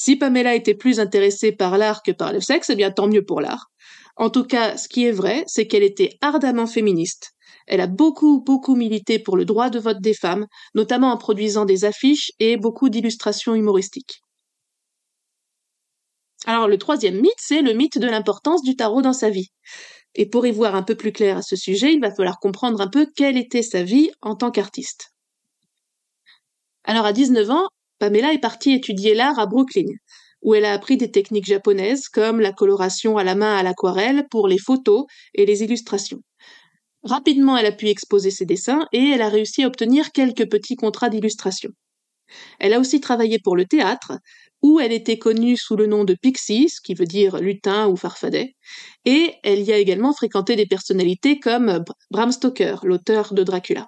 Si 0.00 0.14
Pamela 0.14 0.54
était 0.54 0.76
plus 0.76 1.00
intéressée 1.00 1.50
par 1.50 1.76
l'art 1.76 2.04
que 2.04 2.12
par 2.12 2.32
le 2.32 2.40
sexe, 2.40 2.70
eh 2.70 2.76
bien 2.76 2.92
tant 2.92 3.08
mieux 3.08 3.24
pour 3.24 3.40
l'art. 3.40 3.66
En 4.14 4.30
tout 4.30 4.44
cas, 4.44 4.76
ce 4.76 4.88
qui 4.88 5.04
est 5.04 5.10
vrai, 5.10 5.42
c'est 5.48 5.66
qu'elle 5.66 5.82
était 5.82 6.16
ardemment 6.20 6.68
féministe. 6.68 7.32
Elle 7.66 7.80
a 7.80 7.88
beaucoup, 7.88 8.40
beaucoup 8.40 8.76
milité 8.76 9.18
pour 9.18 9.36
le 9.36 9.44
droit 9.44 9.70
de 9.70 9.80
vote 9.80 10.00
des 10.00 10.14
femmes, 10.14 10.46
notamment 10.76 11.10
en 11.10 11.16
produisant 11.16 11.64
des 11.64 11.84
affiches 11.84 12.30
et 12.38 12.56
beaucoup 12.56 12.90
d'illustrations 12.90 13.56
humoristiques. 13.56 14.22
Alors 16.46 16.68
le 16.68 16.78
troisième 16.78 17.20
mythe, 17.20 17.32
c'est 17.36 17.60
le 17.60 17.72
mythe 17.72 17.98
de 17.98 18.06
l'importance 18.06 18.62
du 18.62 18.76
tarot 18.76 19.02
dans 19.02 19.12
sa 19.12 19.30
vie. 19.30 19.48
Et 20.14 20.26
pour 20.26 20.46
y 20.46 20.52
voir 20.52 20.76
un 20.76 20.84
peu 20.84 20.94
plus 20.94 21.10
clair 21.10 21.38
à 21.38 21.42
ce 21.42 21.56
sujet, 21.56 21.92
il 21.92 22.00
va 22.00 22.14
falloir 22.14 22.38
comprendre 22.38 22.80
un 22.80 22.88
peu 22.88 23.08
quelle 23.16 23.36
était 23.36 23.62
sa 23.62 23.82
vie 23.82 24.12
en 24.20 24.36
tant 24.36 24.52
qu'artiste. 24.52 25.12
Alors 26.84 27.04
à 27.04 27.12
19 27.12 27.50
ans, 27.50 27.66
Pamela 27.98 28.32
est 28.32 28.40
partie 28.40 28.72
étudier 28.72 29.14
l'art 29.14 29.38
à 29.38 29.46
Brooklyn, 29.46 29.86
où 30.42 30.54
elle 30.54 30.64
a 30.64 30.72
appris 30.72 30.96
des 30.96 31.10
techniques 31.10 31.46
japonaises 31.46 32.08
comme 32.08 32.40
la 32.40 32.52
coloration 32.52 33.18
à 33.18 33.24
la 33.24 33.34
main 33.34 33.56
à 33.56 33.62
l'aquarelle 33.62 34.26
pour 34.30 34.48
les 34.48 34.58
photos 34.58 35.04
et 35.34 35.46
les 35.46 35.62
illustrations. 35.62 36.20
Rapidement, 37.02 37.56
elle 37.56 37.66
a 37.66 37.72
pu 37.72 37.88
exposer 37.88 38.30
ses 38.30 38.44
dessins 38.44 38.86
et 38.92 39.10
elle 39.10 39.22
a 39.22 39.28
réussi 39.28 39.62
à 39.62 39.66
obtenir 39.66 40.12
quelques 40.12 40.48
petits 40.50 40.76
contrats 40.76 41.08
d'illustration. 41.08 41.70
Elle 42.60 42.74
a 42.74 42.80
aussi 42.80 43.00
travaillé 43.00 43.38
pour 43.42 43.56
le 43.56 43.64
théâtre, 43.64 44.18
où 44.62 44.80
elle 44.80 44.92
était 44.92 45.18
connue 45.18 45.56
sous 45.56 45.76
le 45.76 45.86
nom 45.86 46.04
de 46.04 46.14
Pixie, 46.20 46.68
ce 46.68 46.80
qui 46.80 46.94
veut 46.94 47.06
dire 47.06 47.38
lutin 47.38 47.88
ou 47.88 47.96
farfadet, 47.96 48.54
et 49.04 49.34
elle 49.44 49.62
y 49.62 49.72
a 49.72 49.78
également 49.78 50.12
fréquenté 50.12 50.56
des 50.56 50.66
personnalités 50.66 51.38
comme 51.38 51.84
Bram 52.10 52.32
Stoker, 52.32 52.76
l'auteur 52.82 53.34
de 53.34 53.42
Dracula. 53.44 53.86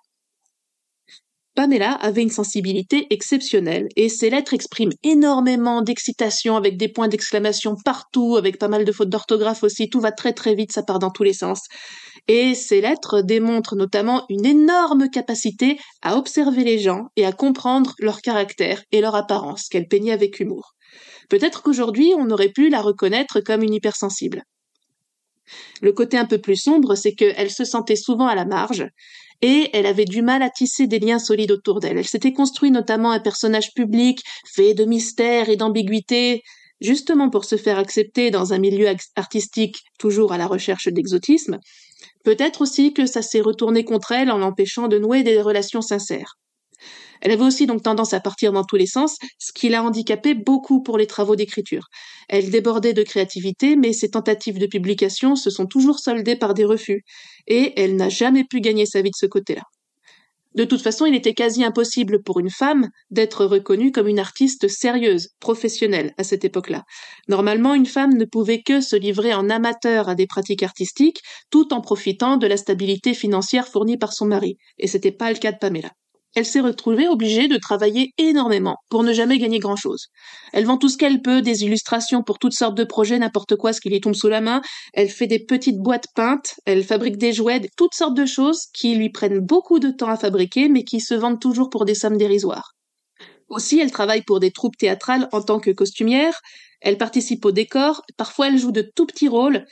Pamela 1.60 1.92
avait 1.92 2.22
une 2.22 2.30
sensibilité 2.30 3.06
exceptionnelle 3.10 3.88
et 3.94 4.08
ses 4.08 4.30
lettres 4.30 4.54
expriment 4.54 4.94
énormément 5.02 5.82
d'excitation 5.82 6.56
avec 6.56 6.78
des 6.78 6.88
points 6.88 7.08
d'exclamation 7.08 7.76
partout, 7.84 8.38
avec 8.38 8.58
pas 8.58 8.68
mal 8.68 8.86
de 8.86 8.92
fautes 8.92 9.10
d'orthographe 9.10 9.62
aussi, 9.62 9.90
tout 9.90 10.00
va 10.00 10.10
très 10.10 10.32
très 10.32 10.54
vite, 10.54 10.72
ça 10.72 10.82
part 10.82 10.98
dans 10.98 11.10
tous 11.10 11.22
les 11.22 11.34
sens. 11.34 11.64
Et 12.28 12.54
ces 12.54 12.80
lettres 12.80 13.20
démontrent 13.20 13.76
notamment 13.76 14.24
une 14.30 14.46
énorme 14.46 15.10
capacité 15.10 15.78
à 16.00 16.16
observer 16.16 16.64
les 16.64 16.78
gens 16.78 17.08
et 17.16 17.26
à 17.26 17.32
comprendre 17.32 17.92
leur 17.98 18.22
caractère 18.22 18.82
et 18.90 19.02
leur 19.02 19.14
apparence 19.14 19.68
qu'elle 19.68 19.86
peignait 19.86 20.12
avec 20.12 20.40
humour. 20.40 20.72
Peut-être 21.28 21.60
qu'aujourd'hui 21.60 22.14
on 22.16 22.30
aurait 22.30 22.52
pu 22.52 22.70
la 22.70 22.80
reconnaître 22.80 23.40
comme 23.40 23.62
une 23.62 23.74
hypersensible. 23.74 24.44
Le 25.82 25.92
côté 25.92 26.16
un 26.16 26.26
peu 26.26 26.38
plus 26.38 26.56
sombre, 26.56 26.94
c'est 26.94 27.12
qu'elle 27.12 27.50
se 27.50 27.64
sentait 27.64 27.96
souvent 27.96 28.28
à 28.28 28.34
la 28.34 28.44
marge, 28.44 28.86
et 29.42 29.70
elle 29.72 29.86
avait 29.86 30.04
du 30.04 30.22
mal 30.22 30.42
à 30.42 30.50
tisser 30.50 30.86
des 30.86 30.98
liens 30.98 31.18
solides 31.18 31.52
autour 31.52 31.80
d'elle. 31.80 31.98
Elle 31.98 32.06
s'était 32.06 32.32
construit 32.32 32.70
notamment 32.70 33.10
un 33.10 33.20
personnage 33.20 33.72
public 33.74 34.22
fait 34.54 34.74
de 34.74 34.84
mystère 34.84 35.48
et 35.48 35.56
d'ambiguïté, 35.56 36.42
justement 36.80 37.30
pour 37.30 37.44
se 37.44 37.56
faire 37.56 37.78
accepter 37.78 38.30
dans 38.30 38.52
un 38.52 38.58
milieu 38.58 38.88
artistique 39.16 39.82
toujours 39.98 40.32
à 40.32 40.38
la 40.38 40.46
recherche 40.46 40.88
d'exotisme. 40.88 41.58
Peut-être 42.24 42.62
aussi 42.62 42.92
que 42.92 43.06
ça 43.06 43.22
s'est 43.22 43.40
retourné 43.40 43.84
contre 43.84 44.12
elle 44.12 44.30
en 44.30 44.38
l'empêchant 44.38 44.88
de 44.88 44.98
nouer 44.98 45.22
des 45.22 45.40
relations 45.40 45.82
sincères. 45.82 46.36
Elle 47.20 47.32
avait 47.32 47.44
aussi 47.44 47.66
donc 47.66 47.82
tendance 47.82 48.14
à 48.14 48.20
partir 48.20 48.52
dans 48.52 48.64
tous 48.64 48.76
les 48.76 48.86
sens, 48.86 49.16
ce 49.38 49.52
qui 49.52 49.68
l'a 49.68 49.82
handicapée 49.82 50.34
beaucoup 50.34 50.82
pour 50.82 50.98
les 50.98 51.06
travaux 51.06 51.36
d'écriture. 51.36 51.88
Elle 52.28 52.50
débordait 52.50 52.92
de 52.92 53.02
créativité, 53.02 53.76
mais 53.76 53.92
ses 53.92 54.10
tentatives 54.10 54.58
de 54.58 54.66
publication 54.66 55.36
se 55.36 55.50
sont 55.50 55.66
toujours 55.66 55.98
soldées 55.98 56.36
par 56.36 56.54
des 56.54 56.64
refus, 56.64 57.02
et 57.46 57.80
elle 57.80 57.96
n'a 57.96 58.08
jamais 58.08 58.44
pu 58.44 58.60
gagner 58.60 58.86
sa 58.86 59.02
vie 59.02 59.10
de 59.10 59.16
ce 59.16 59.26
côté-là. 59.26 59.62
De 60.54 60.64
toute 60.64 60.82
façon, 60.82 61.06
il 61.06 61.14
était 61.14 61.34
quasi 61.34 61.62
impossible 61.62 62.22
pour 62.24 62.40
une 62.40 62.50
femme 62.50 62.88
d'être 63.10 63.44
reconnue 63.44 63.92
comme 63.92 64.08
une 64.08 64.18
artiste 64.18 64.66
sérieuse, 64.66 65.28
professionnelle 65.38 66.12
à 66.18 66.24
cette 66.24 66.44
époque-là. 66.44 66.82
Normalement, 67.28 67.72
une 67.74 67.86
femme 67.86 68.16
ne 68.16 68.24
pouvait 68.24 68.62
que 68.62 68.80
se 68.80 68.96
livrer 68.96 69.32
en 69.32 69.48
amateur 69.48 70.08
à 70.08 70.16
des 70.16 70.26
pratiques 70.26 70.64
artistiques, 70.64 71.20
tout 71.50 71.72
en 71.72 71.80
profitant 71.80 72.36
de 72.36 72.48
la 72.48 72.56
stabilité 72.56 73.14
financière 73.14 73.68
fournie 73.68 73.96
par 73.96 74.12
son 74.12 74.26
mari. 74.26 74.56
Et 74.78 74.88
c'était 74.88 75.12
pas 75.12 75.30
le 75.32 75.38
cas 75.38 75.52
de 75.52 75.58
Pamela 75.58 75.90
elle 76.36 76.46
s'est 76.46 76.60
retrouvée 76.60 77.08
obligée 77.08 77.48
de 77.48 77.56
travailler 77.56 78.12
énormément 78.18 78.76
pour 78.88 79.02
ne 79.02 79.12
jamais 79.12 79.38
gagner 79.38 79.58
grand-chose. 79.58 80.06
Elle 80.52 80.64
vend 80.64 80.76
tout 80.76 80.88
ce 80.88 80.96
qu'elle 80.96 81.22
peut, 81.22 81.42
des 81.42 81.64
illustrations 81.64 82.22
pour 82.22 82.38
toutes 82.38 82.54
sortes 82.54 82.76
de 82.76 82.84
projets, 82.84 83.18
n'importe 83.18 83.56
quoi, 83.56 83.72
ce 83.72 83.80
qui 83.80 83.90
lui 83.90 84.00
tombe 84.00 84.14
sous 84.14 84.28
la 84.28 84.40
main. 84.40 84.60
Elle 84.94 85.08
fait 85.08 85.26
des 85.26 85.44
petites 85.44 85.78
boîtes 85.78 86.06
peintes, 86.14 86.54
elle 86.66 86.84
fabrique 86.84 87.18
des 87.18 87.32
jouets, 87.32 87.60
toutes 87.76 87.94
sortes 87.94 88.16
de 88.16 88.26
choses 88.26 88.66
qui 88.72 88.94
lui 88.94 89.10
prennent 89.10 89.40
beaucoup 89.40 89.80
de 89.80 89.90
temps 89.90 90.08
à 90.08 90.16
fabriquer, 90.16 90.68
mais 90.68 90.84
qui 90.84 91.00
se 91.00 91.14
vendent 91.14 91.40
toujours 91.40 91.70
pour 91.70 91.84
des 91.84 91.94
sommes 91.94 92.18
dérisoires. 92.18 92.72
Aussi, 93.48 93.80
elle 93.80 93.90
travaille 93.90 94.22
pour 94.22 94.38
des 94.38 94.52
troupes 94.52 94.76
théâtrales 94.76 95.28
en 95.32 95.42
tant 95.42 95.58
que 95.58 95.72
costumière, 95.72 96.40
elle 96.80 96.96
participe 96.96 97.44
au 97.44 97.52
décor, 97.52 98.02
parfois 98.16 98.48
elle 98.48 98.58
joue 98.58 98.72
de 98.72 98.90
tout 98.94 99.06
petits 99.06 99.28
rôles, 99.28 99.66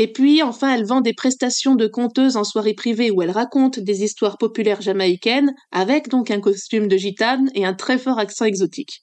et 0.00 0.06
puis, 0.06 0.44
enfin, 0.44 0.72
elle 0.72 0.86
vend 0.86 1.00
des 1.00 1.12
prestations 1.12 1.74
de 1.74 1.88
conteuse 1.88 2.36
en 2.36 2.44
soirée 2.44 2.74
privée 2.74 3.10
où 3.10 3.20
elle 3.20 3.32
raconte 3.32 3.80
des 3.80 4.04
histoires 4.04 4.38
populaires 4.38 4.80
jamaïcaines, 4.80 5.52
avec 5.72 6.08
donc 6.08 6.30
un 6.30 6.40
costume 6.40 6.86
de 6.86 6.96
gitane 6.96 7.50
et 7.56 7.66
un 7.66 7.74
très 7.74 7.98
fort 7.98 8.20
accent 8.20 8.44
exotique. 8.44 9.02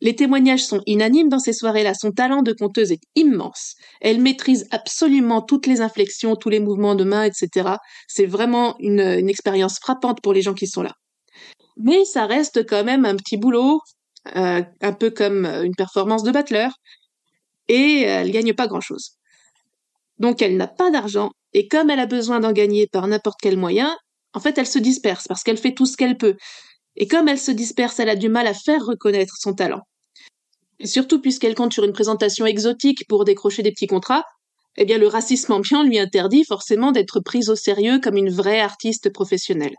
Les 0.00 0.16
témoignages 0.16 0.64
sont 0.64 0.82
unanimes 0.88 1.28
dans 1.28 1.38
ces 1.38 1.52
soirées-là. 1.52 1.94
Son 1.94 2.10
talent 2.10 2.42
de 2.42 2.52
conteuse 2.52 2.90
est 2.90 3.02
immense. 3.14 3.74
Elle 4.00 4.20
maîtrise 4.20 4.66
absolument 4.72 5.40
toutes 5.40 5.68
les 5.68 5.80
inflexions, 5.80 6.34
tous 6.34 6.48
les 6.48 6.58
mouvements 6.58 6.96
de 6.96 7.04
main, 7.04 7.22
etc. 7.22 7.76
C'est 8.08 8.26
vraiment 8.26 8.74
une, 8.80 8.98
expérience 9.28 9.78
frappante 9.78 10.20
pour 10.20 10.32
les 10.32 10.42
gens 10.42 10.54
qui 10.54 10.66
sont 10.66 10.82
là. 10.82 10.94
Mais 11.76 12.04
ça 12.04 12.26
reste 12.26 12.66
quand 12.66 12.82
même 12.82 13.04
un 13.04 13.14
petit 13.14 13.36
boulot, 13.36 13.80
euh, 14.34 14.62
un 14.80 14.92
peu 14.92 15.10
comme 15.10 15.46
une 15.46 15.76
performance 15.76 16.24
de 16.24 16.32
battleur, 16.32 16.72
et 17.68 18.02
elle 18.02 18.32
gagne 18.32 18.52
pas 18.52 18.66
grand-chose. 18.66 19.16
Donc 20.18 20.42
elle 20.42 20.56
n'a 20.56 20.68
pas 20.68 20.90
d'argent, 20.90 21.30
et 21.52 21.68
comme 21.68 21.90
elle 21.90 22.00
a 22.00 22.06
besoin 22.06 22.40
d'en 22.40 22.52
gagner 22.52 22.86
par 22.86 23.06
n'importe 23.06 23.38
quel 23.42 23.56
moyen, 23.56 23.96
en 24.32 24.40
fait 24.40 24.58
elle 24.58 24.66
se 24.66 24.78
disperse 24.78 25.26
parce 25.28 25.42
qu'elle 25.42 25.58
fait 25.58 25.74
tout 25.74 25.86
ce 25.86 25.96
qu'elle 25.96 26.16
peut. 26.16 26.36
Et 26.96 27.08
comme 27.08 27.28
elle 27.28 27.38
se 27.38 27.50
disperse, 27.50 27.98
elle 27.98 28.08
a 28.08 28.16
du 28.16 28.28
mal 28.28 28.46
à 28.46 28.54
faire 28.54 28.84
reconnaître 28.84 29.34
son 29.38 29.54
talent. 29.54 29.82
Et 30.78 30.86
surtout 30.86 31.20
puisqu'elle 31.20 31.54
compte 31.54 31.72
sur 31.72 31.84
une 31.84 31.92
présentation 31.92 32.46
exotique 32.46 33.06
pour 33.08 33.24
décrocher 33.24 33.62
des 33.62 33.72
petits 33.72 33.86
contrats, 33.86 34.24
eh 34.76 34.84
bien 34.84 34.98
le 34.98 35.06
racisme 35.06 35.52
ambiant 35.52 35.82
lui 35.82 35.98
interdit 35.98 36.44
forcément 36.44 36.92
d'être 36.92 37.20
prise 37.20 37.48
au 37.48 37.56
sérieux 37.56 38.00
comme 38.00 38.16
une 38.16 38.30
vraie 38.30 38.60
artiste 38.60 39.12
professionnelle. 39.12 39.74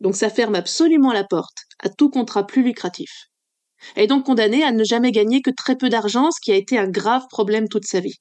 Donc 0.00 0.16
ça 0.16 0.30
ferme 0.30 0.54
absolument 0.54 1.12
la 1.12 1.24
porte 1.24 1.58
à 1.78 1.88
tout 1.88 2.10
contrat 2.10 2.46
plus 2.46 2.62
lucratif. 2.62 3.26
Elle 3.94 4.04
est 4.04 4.08
donc 4.08 4.26
condamnée 4.26 4.62
à 4.62 4.72
ne 4.72 4.84
jamais 4.84 5.12
gagner 5.12 5.40
que 5.40 5.50
très 5.50 5.76
peu 5.76 5.88
d'argent, 5.88 6.30
ce 6.30 6.40
qui 6.40 6.52
a 6.52 6.56
été 6.56 6.78
un 6.78 6.88
grave 6.88 7.24
problème 7.30 7.68
toute 7.68 7.86
sa 7.86 8.00
vie. 8.00 8.16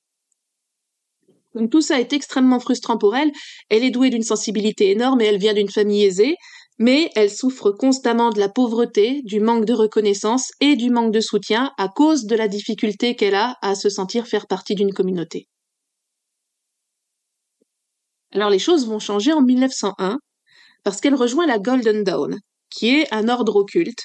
Donc 1.55 1.71
tout 1.71 1.81
ça 1.81 1.99
est 1.99 2.13
extrêmement 2.13 2.59
frustrant 2.59 2.97
pour 2.97 3.15
elle. 3.15 3.31
Elle 3.69 3.83
est 3.83 3.91
douée 3.91 4.09
d'une 4.09 4.23
sensibilité 4.23 4.91
énorme 4.91 5.21
et 5.21 5.25
elle 5.25 5.39
vient 5.39 5.53
d'une 5.53 5.69
famille 5.69 6.03
aisée, 6.03 6.35
mais 6.77 7.09
elle 7.15 7.29
souffre 7.29 7.71
constamment 7.71 8.29
de 8.29 8.39
la 8.39 8.49
pauvreté, 8.49 9.21
du 9.23 9.39
manque 9.39 9.65
de 9.65 9.73
reconnaissance 9.73 10.51
et 10.61 10.75
du 10.75 10.89
manque 10.89 11.11
de 11.11 11.19
soutien 11.19 11.71
à 11.77 11.89
cause 11.89 12.25
de 12.25 12.35
la 12.35 12.47
difficulté 12.47 13.15
qu'elle 13.15 13.35
a 13.35 13.57
à 13.61 13.75
se 13.75 13.89
sentir 13.89 14.27
faire 14.27 14.47
partie 14.47 14.75
d'une 14.75 14.93
communauté. 14.93 15.47
Alors 18.31 18.49
les 18.49 18.59
choses 18.59 18.87
vont 18.87 18.99
changer 18.99 19.33
en 19.33 19.41
1901 19.41 20.19
parce 20.83 21.01
qu'elle 21.01 21.15
rejoint 21.15 21.47
la 21.47 21.59
Golden 21.59 22.03
Dawn, 22.03 22.39
qui 22.69 22.89
est 22.95 23.13
un 23.13 23.27
ordre 23.27 23.55
occulte 23.55 24.03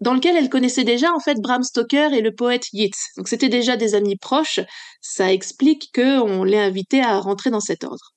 dans 0.00 0.14
lequel 0.14 0.36
elle 0.36 0.48
connaissait 0.48 0.84
déjà 0.84 1.12
en 1.12 1.20
fait 1.20 1.36
Bram 1.40 1.62
Stoker 1.62 2.12
et 2.12 2.20
le 2.20 2.34
poète 2.34 2.66
Yeats. 2.72 2.90
Donc 3.16 3.28
c'était 3.28 3.48
déjà 3.48 3.76
des 3.76 3.94
amis 3.94 4.16
proches. 4.16 4.60
Ça 5.00 5.32
explique 5.32 5.90
qu'on 5.94 6.44
l'ait 6.44 6.58
invitée 6.58 7.02
à 7.02 7.18
rentrer 7.20 7.50
dans 7.50 7.60
cet 7.60 7.84
ordre. 7.84 8.12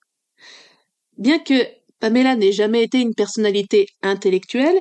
Bien 1.17 1.39
que 1.39 1.65
Pamela 1.99 2.35
n'ait 2.35 2.51
jamais 2.51 2.83
été 2.83 2.99
une 2.99 3.13
personnalité 3.13 3.87
intellectuelle, 4.01 4.79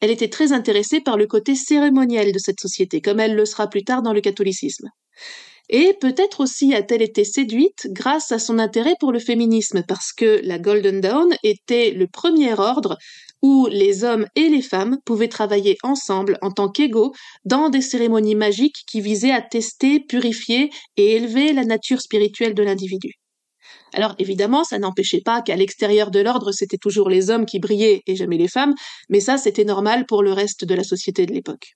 elle 0.00 0.10
était 0.10 0.28
très 0.28 0.52
intéressée 0.52 1.00
par 1.00 1.16
le 1.16 1.26
côté 1.26 1.54
cérémoniel 1.54 2.32
de 2.32 2.38
cette 2.38 2.60
société, 2.60 3.00
comme 3.00 3.20
elle 3.20 3.34
le 3.34 3.44
sera 3.44 3.68
plus 3.68 3.84
tard 3.84 4.02
dans 4.02 4.12
le 4.12 4.20
catholicisme. 4.20 4.88
Et 5.68 5.94
peut-être 6.00 6.40
aussi 6.40 6.74
a-t-elle 6.74 7.02
été 7.02 7.24
séduite 7.24 7.86
grâce 7.90 8.32
à 8.32 8.38
son 8.38 8.58
intérêt 8.58 8.94
pour 8.98 9.12
le 9.12 9.20
féminisme, 9.20 9.84
parce 9.86 10.12
que 10.12 10.40
la 10.42 10.58
Golden 10.58 11.00
Dawn 11.00 11.34
était 11.44 11.92
le 11.92 12.08
premier 12.08 12.54
ordre 12.54 12.98
où 13.42 13.66
les 13.70 14.04
hommes 14.04 14.26
et 14.36 14.48
les 14.48 14.62
femmes 14.62 14.98
pouvaient 15.04 15.28
travailler 15.28 15.76
ensemble 15.82 16.38
en 16.42 16.50
tant 16.50 16.68
qu'égaux 16.68 17.12
dans 17.44 17.68
des 17.68 17.80
cérémonies 17.80 18.34
magiques 18.34 18.82
qui 18.86 19.00
visaient 19.00 19.32
à 19.32 19.42
tester, 19.42 20.00
purifier 20.00 20.70
et 20.96 21.16
élever 21.16 21.52
la 21.52 21.64
nature 21.64 22.00
spirituelle 22.00 22.54
de 22.54 22.62
l'individu. 22.62 23.12
Alors 23.92 24.14
évidemment, 24.18 24.64
ça 24.64 24.78
n'empêchait 24.78 25.22
pas 25.24 25.42
qu'à 25.42 25.56
l'extérieur 25.56 26.10
de 26.10 26.20
l'ordre, 26.20 26.52
c'était 26.52 26.78
toujours 26.78 27.08
les 27.08 27.30
hommes 27.30 27.46
qui 27.46 27.58
brillaient 27.58 28.02
et 28.06 28.16
jamais 28.16 28.38
les 28.38 28.48
femmes, 28.48 28.74
mais 29.08 29.20
ça, 29.20 29.36
c'était 29.36 29.64
normal 29.64 30.06
pour 30.06 30.22
le 30.22 30.32
reste 30.32 30.64
de 30.64 30.74
la 30.74 30.84
société 30.84 31.26
de 31.26 31.32
l'époque. 31.32 31.72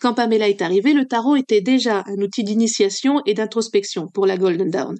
Quand 0.00 0.12
Pamela 0.12 0.48
est 0.48 0.60
arrivée, 0.60 0.92
le 0.92 1.06
tarot 1.06 1.36
était 1.36 1.62
déjà 1.62 2.04
un 2.06 2.20
outil 2.20 2.44
d'initiation 2.44 3.22
et 3.24 3.32
d'introspection 3.32 4.08
pour 4.12 4.26
la 4.26 4.36
Golden 4.36 4.70
Dawn 4.70 4.98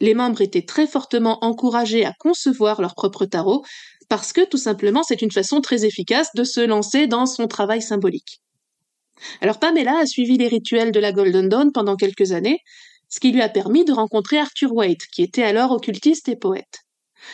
les 0.00 0.14
membres 0.14 0.40
étaient 0.40 0.64
très 0.64 0.86
fortement 0.86 1.38
encouragés 1.44 2.04
à 2.04 2.12
concevoir 2.18 2.80
leur 2.80 2.94
propre 2.94 3.24
tarot, 3.24 3.64
parce 4.08 4.32
que 4.32 4.44
tout 4.44 4.58
simplement 4.58 5.02
c'est 5.02 5.22
une 5.22 5.32
façon 5.32 5.60
très 5.60 5.84
efficace 5.84 6.28
de 6.34 6.44
se 6.44 6.60
lancer 6.60 7.06
dans 7.06 7.26
son 7.26 7.46
travail 7.46 7.82
symbolique. 7.82 8.40
Alors 9.40 9.58
Pamela 9.58 9.98
a 9.98 10.06
suivi 10.06 10.36
les 10.36 10.48
rituels 10.48 10.92
de 10.92 11.00
la 11.00 11.12
Golden 11.12 11.48
Dawn 11.48 11.72
pendant 11.72 11.96
quelques 11.96 12.32
années, 12.32 12.58
ce 13.08 13.20
qui 13.20 13.32
lui 13.32 13.42
a 13.42 13.48
permis 13.48 13.84
de 13.84 13.92
rencontrer 13.92 14.38
Arthur 14.38 14.72
Waite, 14.72 15.06
qui 15.12 15.22
était 15.22 15.42
alors 15.42 15.72
occultiste 15.72 16.28
et 16.28 16.36
poète. 16.36 16.82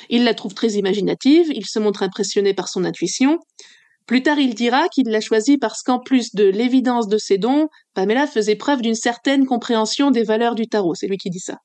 Il 0.08 0.24
la 0.24 0.34
trouve 0.34 0.54
très 0.54 0.72
imaginative, 0.72 1.48
il 1.52 1.66
se 1.66 1.78
montre 1.78 2.02
impressionné 2.02 2.54
par 2.54 2.68
son 2.68 2.84
intuition. 2.84 3.38
Plus 4.06 4.22
tard, 4.22 4.38
il 4.38 4.54
dira 4.54 4.88
qu'il 4.88 5.08
l'a 5.08 5.20
choisie 5.20 5.58
parce 5.58 5.82
qu'en 5.82 5.98
plus 5.98 6.34
de 6.34 6.44
l'évidence 6.44 7.08
de 7.08 7.18
ses 7.18 7.38
dons, 7.38 7.68
Pamela 7.94 8.26
faisait 8.26 8.56
preuve 8.56 8.82
d'une 8.82 8.94
certaine 8.94 9.46
compréhension 9.46 10.10
des 10.10 10.24
valeurs 10.24 10.54
du 10.54 10.66
tarot. 10.66 10.94
C'est 10.94 11.06
lui 11.06 11.18
qui 11.18 11.30
dit 11.30 11.40
ça. 11.40 11.58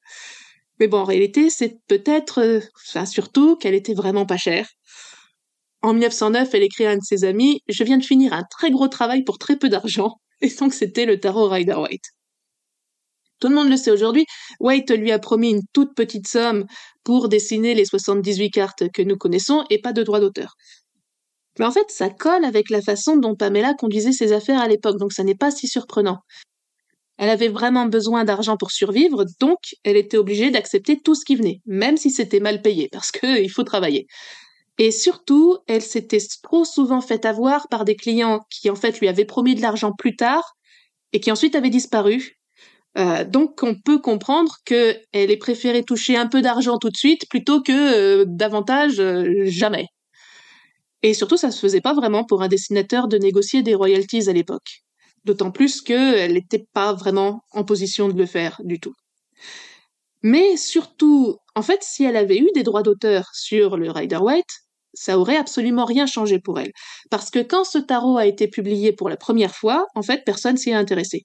Mais 0.80 0.88
bon, 0.88 1.00
en 1.00 1.04
réalité, 1.04 1.50
c'est 1.50 1.80
peut-être, 1.88 2.42
euh, 2.42 2.60
enfin 2.88 3.06
surtout, 3.06 3.56
qu'elle 3.56 3.74
était 3.74 3.94
vraiment 3.94 4.26
pas 4.26 4.38
chère. 4.38 4.68
En 5.82 5.94
1909, 5.94 6.54
elle 6.54 6.64
écrit 6.64 6.86
à 6.86 6.92
un 6.92 6.98
de 6.98 7.04
ses 7.04 7.24
amis 7.24 7.62
Je 7.68 7.84
viens 7.84 7.98
de 7.98 8.04
finir 8.06 8.34
un 8.34 8.44
très 8.44 8.72
gros 8.72 8.88
travail 8.88 9.24
pour 9.24 9.38
très 9.38 9.58
peu 9.58 9.70
d'argent. 9.70 10.16
Et 10.42 10.50
donc, 10.50 10.74
c'était 10.74 11.06
le 11.06 11.20
tarot 11.20 11.50
Rider-Waite. 11.50 12.12
Tout 13.40 13.50
le 13.50 13.56
monde 13.56 13.70
le 13.70 13.78
sait 13.78 13.92
aujourd'hui, 13.92 14.26
White 14.60 14.92
lui 14.92 15.12
a 15.12 15.20
promis 15.20 15.52
une 15.52 15.62
toute 15.72 15.96
petite 15.96 16.28
somme 16.28 16.66
pour 17.04 17.30
dessiner 17.30 17.76
les 17.76 17.86
78 17.86 18.50
cartes 18.50 18.92
que 18.92 19.04
nous 19.04 19.16
connaissons 19.16 19.64
et 19.70 19.80
pas 19.80 19.94
de 19.94 20.02
droit 20.02 20.20
d'auteur. 20.20 20.56
Mais 21.60 21.66
en 21.66 21.72
fait, 21.72 21.86
ça 21.90 22.10
colle 22.10 22.46
avec 22.46 22.70
la 22.70 22.82
façon 22.82 23.16
dont 23.16 23.36
Pamela 23.36 23.74
conduisait 23.76 24.12
ses 24.12 24.34
affaires 24.34 24.60
à 24.60 24.68
l'époque, 24.68 24.98
donc 24.98 25.14
ça 25.14 25.24
n'est 25.24 25.36
pas 25.36 25.52
si 25.52 25.68
surprenant. 25.68 26.20
Elle 27.18 27.30
avait 27.30 27.48
vraiment 27.48 27.86
besoin 27.86 28.24
d'argent 28.24 28.58
pour 28.58 28.72
survivre, 28.72 29.26
donc 29.40 29.58
elle 29.84 29.98
était 29.98 30.18
obligée 30.18 30.52
d'accepter 30.52 31.00
tout 31.00 31.16
ce 31.16 31.26
qui 31.26 31.36
venait, 31.36 31.62
même 31.66 31.98
si 31.98 32.12
c'était 32.12 32.40
mal 32.40 32.62
payé, 32.62 32.90
parce 32.92 33.12
qu'il 33.12 33.50
faut 33.50 33.64
travailler. 33.64 34.08
Et 34.78 34.92
surtout, 34.92 35.58
elle 35.68 35.82
s'était 35.82 36.22
trop 36.44 36.64
souvent 36.64 37.02
fait 37.02 37.26
avoir 37.26 37.68
par 37.70 37.86
des 37.86 37.96
clients 37.96 38.42
qui 38.50 38.70
en 38.70 38.76
fait 38.76 39.00
lui 39.00 39.08
avaient 39.08 39.26
promis 39.26 39.56
de 39.56 39.62
l'argent 39.62 39.92
plus 39.98 40.16
tard 40.16 40.56
et 41.14 41.20
qui 41.20 41.32
ensuite 41.32 41.56
avaient 41.56 41.72
disparu. 41.72 42.38
Euh, 42.98 43.24
donc 43.24 43.62
on 43.64 43.76
peut 43.76 44.00
comprendre 44.00 44.56
qu'elle 44.66 45.02
ait 45.14 45.38
préféré 45.38 45.84
toucher 45.84 46.18
un 46.18 46.28
peu 46.28 46.42
d'argent 46.42 46.78
tout 46.78 46.90
de 46.90 46.98
suite 46.98 47.28
plutôt 47.30 47.62
que 47.62 47.72
euh, 48.22 48.26
davantage 48.28 49.00
euh, 49.00 49.46
jamais. 49.46 49.88
Et 51.04 51.14
surtout, 51.14 51.38
ça 51.38 51.52
se 51.52 51.60
faisait 51.60 51.82
pas 51.82 51.94
vraiment 51.94 52.24
pour 52.24 52.42
un 52.42 52.48
dessinateur 52.48 53.08
de 53.08 53.18
négocier 53.18 53.64
des 53.64 53.76
royalties 53.76 54.30
à 54.30 54.34
l'époque. 54.34 54.84
D'autant 55.28 55.52
plus 55.52 55.82
qu'elle 55.82 56.36
n'était 56.36 56.66
pas 56.72 56.94
vraiment 56.94 57.42
en 57.52 57.66
position 57.66 58.08
de 58.08 58.18
le 58.18 58.26
faire 58.26 58.62
du 58.64 58.80
tout. 58.80 58.94
Mais 60.24 60.56
surtout, 60.56 61.36
en 61.54 61.62
fait, 61.62 61.84
si 61.84 62.06
elle 62.06 62.16
avait 62.16 62.38
eu 62.38 62.48
des 62.56 62.64
droits 62.64 62.82
d'auteur 62.82 63.30
sur 63.34 63.76
le 63.76 63.92
Rider 63.92 64.16
Waite, 64.16 64.64
ça 64.94 65.20
aurait 65.20 65.36
absolument 65.36 65.84
rien 65.84 66.06
changé 66.06 66.40
pour 66.40 66.62
elle. 66.62 66.72
Parce 67.12 67.30
que 67.30 67.40
quand 67.40 67.66
ce 67.66 67.78
tarot 67.78 68.18
a 68.18 68.26
été 68.26 68.48
publié 68.48 68.94
pour 68.94 69.10
la 69.10 69.18
première 69.18 69.54
fois, 69.54 69.86
en 69.96 70.02
fait, 70.02 70.24
personne 70.26 70.56
s'y 70.56 70.70
est 70.70 70.74
intéressé. 70.74 71.24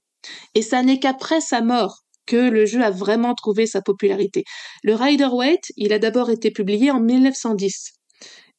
Et 0.53 0.61
ça 0.61 0.83
n'est 0.83 0.99
qu'après 0.99 1.39
sa 1.39 1.61
mort 1.61 1.99
que 2.25 2.35
le 2.35 2.65
jeu 2.65 2.83
a 2.83 2.91
vraiment 2.91 3.35
trouvé 3.35 3.67
sa 3.67 3.81
popularité. 3.81 4.43
Le 4.83 4.95
Rider 4.95 5.29
Waite, 5.31 5.71
il 5.77 5.93
a 5.93 5.99
d'abord 5.99 6.29
été 6.29 6.51
publié 6.51 6.91
en 6.91 6.99
1910. 6.99 7.93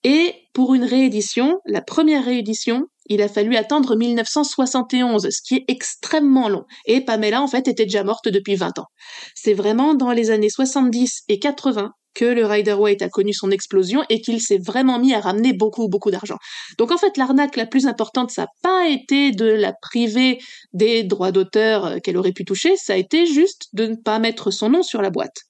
Et 0.04 0.34
pour 0.52 0.74
une 0.74 0.84
réédition, 0.84 1.58
la 1.66 1.80
première 1.80 2.24
réédition, 2.24 2.86
il 3.06 3.22
a 3.22 3.28
fallu 3.28 3.56
attendre 3.56 3.96
1971, 3.96 5.28
ce 5.30 5.40
qui 5.42 5.56
est 5.56 5.64
extrêmement 5.68 6.48
long. 6.48 6.64
Et 6.86 7.00
Pamela, 7.00 7.42
en 7.42 7.48
fait, 7.48 7.68
était 7.68 7.84
déjà 7.84 8.04
morte 8.04 8.28
depuis 8.28 8.54
20 8.54 8.78
ans. 8.78 8.86
C'est 9.34 9.54
vraiment 9.54 9.94
dans 9.94 10.12
les 10.12 10.30
années 10.30 10.50
70 10.50 11.22
et 11.28 11.38
80 11.38 11.90
que 12.14 12.24
le 12.24 12.46
Rider 12.46 12.74
Waite 12.74 13.02
a 13.02 13.08
connu 13.08 13.32
son 13.32 13.50
explosion 13.50 14.04
et 14.08 14.20
qu'il 14.20 14.40
s'est 14.40 14.60
vraiment 14.64 14.98
mis 14.98 15.12
à 15.14 15.20
ramener 15.20 15.52
beaucoup, 15.52 15.88
beaucoup 15.88 16.10
d'argent. 16.10 16.36
Donc 16.78 16.92
en 16.92 16.96
fait, 16.96 17.16
l'arnaque 17.16 17.56
la 17.56 17.66
plus 17.66 17.86
importante, 17.86 18.30
ça 18.30 18.42
n'a 18.42 18.48
pas 18.62 18.88
été 18.88 19.32
de 19.32 19.46
la 19.46 19.72
priver 19.72 20.38
des 20.72 21.02
droits 21.02 21.32
d'auteur 21.32 21.86
euh, 21.86 21.98
qu'elle 21.98 22.16
aurait 22.16 22.32
pu 22.32 22.44
toucher, 22.44 22.76
ça 22.76 22.92
a 22.92 22.96
été 22.96 23.26
juste 23.26 23.66
de 23.72 23.86
ne 23.86 23.96
pas 23.96 24.20
mettre 24.20 24.52
son 24.52 24.70
nom 24.70 24.82
sur 24.82 25.02
la 25.02 25.10
boîte. 25.10 25.42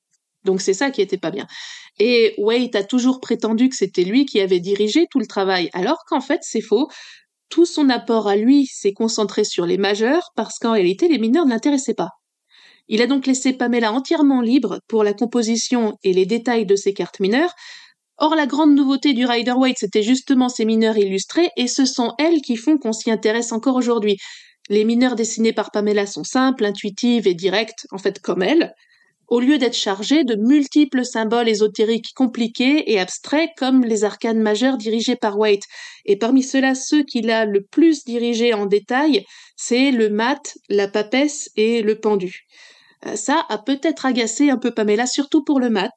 Donc 0.45 0.61
c'est 0.61 0.75
ça 0.75 0.91
qui 0.91 1.03
était 1.03 1.19
pas 1.19 1.31
bien. 1.31 1.47
Et 1.99 2.35
Waite 2.39 2.75
a 2.75 2.85
toujours 2.85 3.21
prétendu 3.21 3.69
que 3.69 3.77
c'était 3.77 4.05
lui 4.05 4.27
qui 4.27 4.41
avait 4.41 4.61
dirigé 4.61 5.07
tout 5.11 5.21
le 5.21 5.27
travail, 5.27 5.71
alors 5.73 6.05
qu'en 6.09 6.21
fait 6.21 6.41
c'est 6.43 6.61
faux. 6.61 6.89
Tout 7.51 7.67
son 7.67 7.89
apport 7.89 8.27
à 8.27 8.37
lui 8.37 8.67
s'est 8.67 8.93
concentré 8.95 9.45
sur 9.45 9.67
les 9.67 9.79
majeurs 9.79 10.31
parce 10.35 10.59
qu'en 10.59 10.73
réalité 10.73 11.09
les 11.09 11.19
mineurs 11.19 11.47
ne 11.47 11.51
l'intéressaient 11.51 11.95
pas. 11.95 12.11
Il 12.89 13.01
a 13.01 13.07
donc 13.07 13.27
laissé 13.27 13.53
Pamela 13.53 13.93
entièrement 13.93 14.41
libre 14.41 14.81
pour 14.89 15.05
la 15.05 15.15
composition 15.15 15.97
et 16.03 16.13
les 16.13 16.27
détails 16.27 16.67
de 16.67 16.77
ses 16.77 16.93
cartes 16.93 17.21
mineures. 17.21 17.55
Or, 18.19 18.35
la 18.37 18.47
grande 18.47 18.75
nouveauté 18.75 19.13
du 19.13 19.25
Rider 19.25 19.53
Waite, 19.53 19.79
c'était 19.79 20.03
justement 20.03 20.49
ces 20.49 20.65
mineurs 20.65 20.97
illustrés, 20.97 21.51
et 21.57 21.67
ce 21.67 21.85
sont 21.85 22.13
elles 22.19 22.43
qui 22.43 22.57
font 22.57 22.79
qu'on 22.79 22.93
s'y 22.93 23.11
intéresse 23.11 23.53
encore 23.53 23.75
aujourd'hui. 23.75 24.19
Les 24.69 24.85
mineurs 24.85 25.17
dessinés 25.17 25.53
par 25.53 25.71
Pamela 25.71 26.07
sont 26.07 26.25
simples, 26.25 26.65
intuitives 26.65 27.27
et 27.27 27.35
directes, 27.35 27.87
en 27.91 27.99
fait 27.99 28.21
comme 28.21 28.43
elle 28.43 28.75
au 29.35 29.41
lieu 29.41 29.59
d'être 29.59 29.75
chargé 29.75 30.23
de 30.23 30.37
multiples 30.37 31.05
symboles 31.05 31.49
ésotériques 31.49 32.13
compliqués 32.15 32.93
et 32.93 33.01
abstraits 33.01 33.51
comme 33.57 33.83
les 33.85 34.05
arcanes 34.05 34.41
majeures 34.41 34.77
dirigés 34.77 35.17
par 35.17 35.37
Waite. 35.37 35.65
Et 36.05 36.17
parmi 36.17 36.45
ceux-là, 36.45 36.77
ceux 36.77 37.03
qu'il 37.03 37.29
a 37.33 37.45
le 37.45 37.65
plus 37.65 38.05
dirigés 38.05 38.55
en 38.55 38.67
détail, 38.67 39.25
c'est 39.57 39.91
le 39.91 40.09
mat, 40.09 40.57
la 40.69 40.87
papesse 40.87 41.51
et 41.57 41.83
le 41.83 41.99
pendu. 41.99 42.47
Euh, 43.07 43.17
ça 43.17 43.45
a 43.49 43.59
peut-être 43.59 44.07
agacé 44.07 44.51
un 44.51 44.57
peu 44.57 44.71
Pamela, 44.71 45.05
surtout 45.05 45.43
pour 45.43 45.59
le 45.59 45.69
mat, 45.69 45.97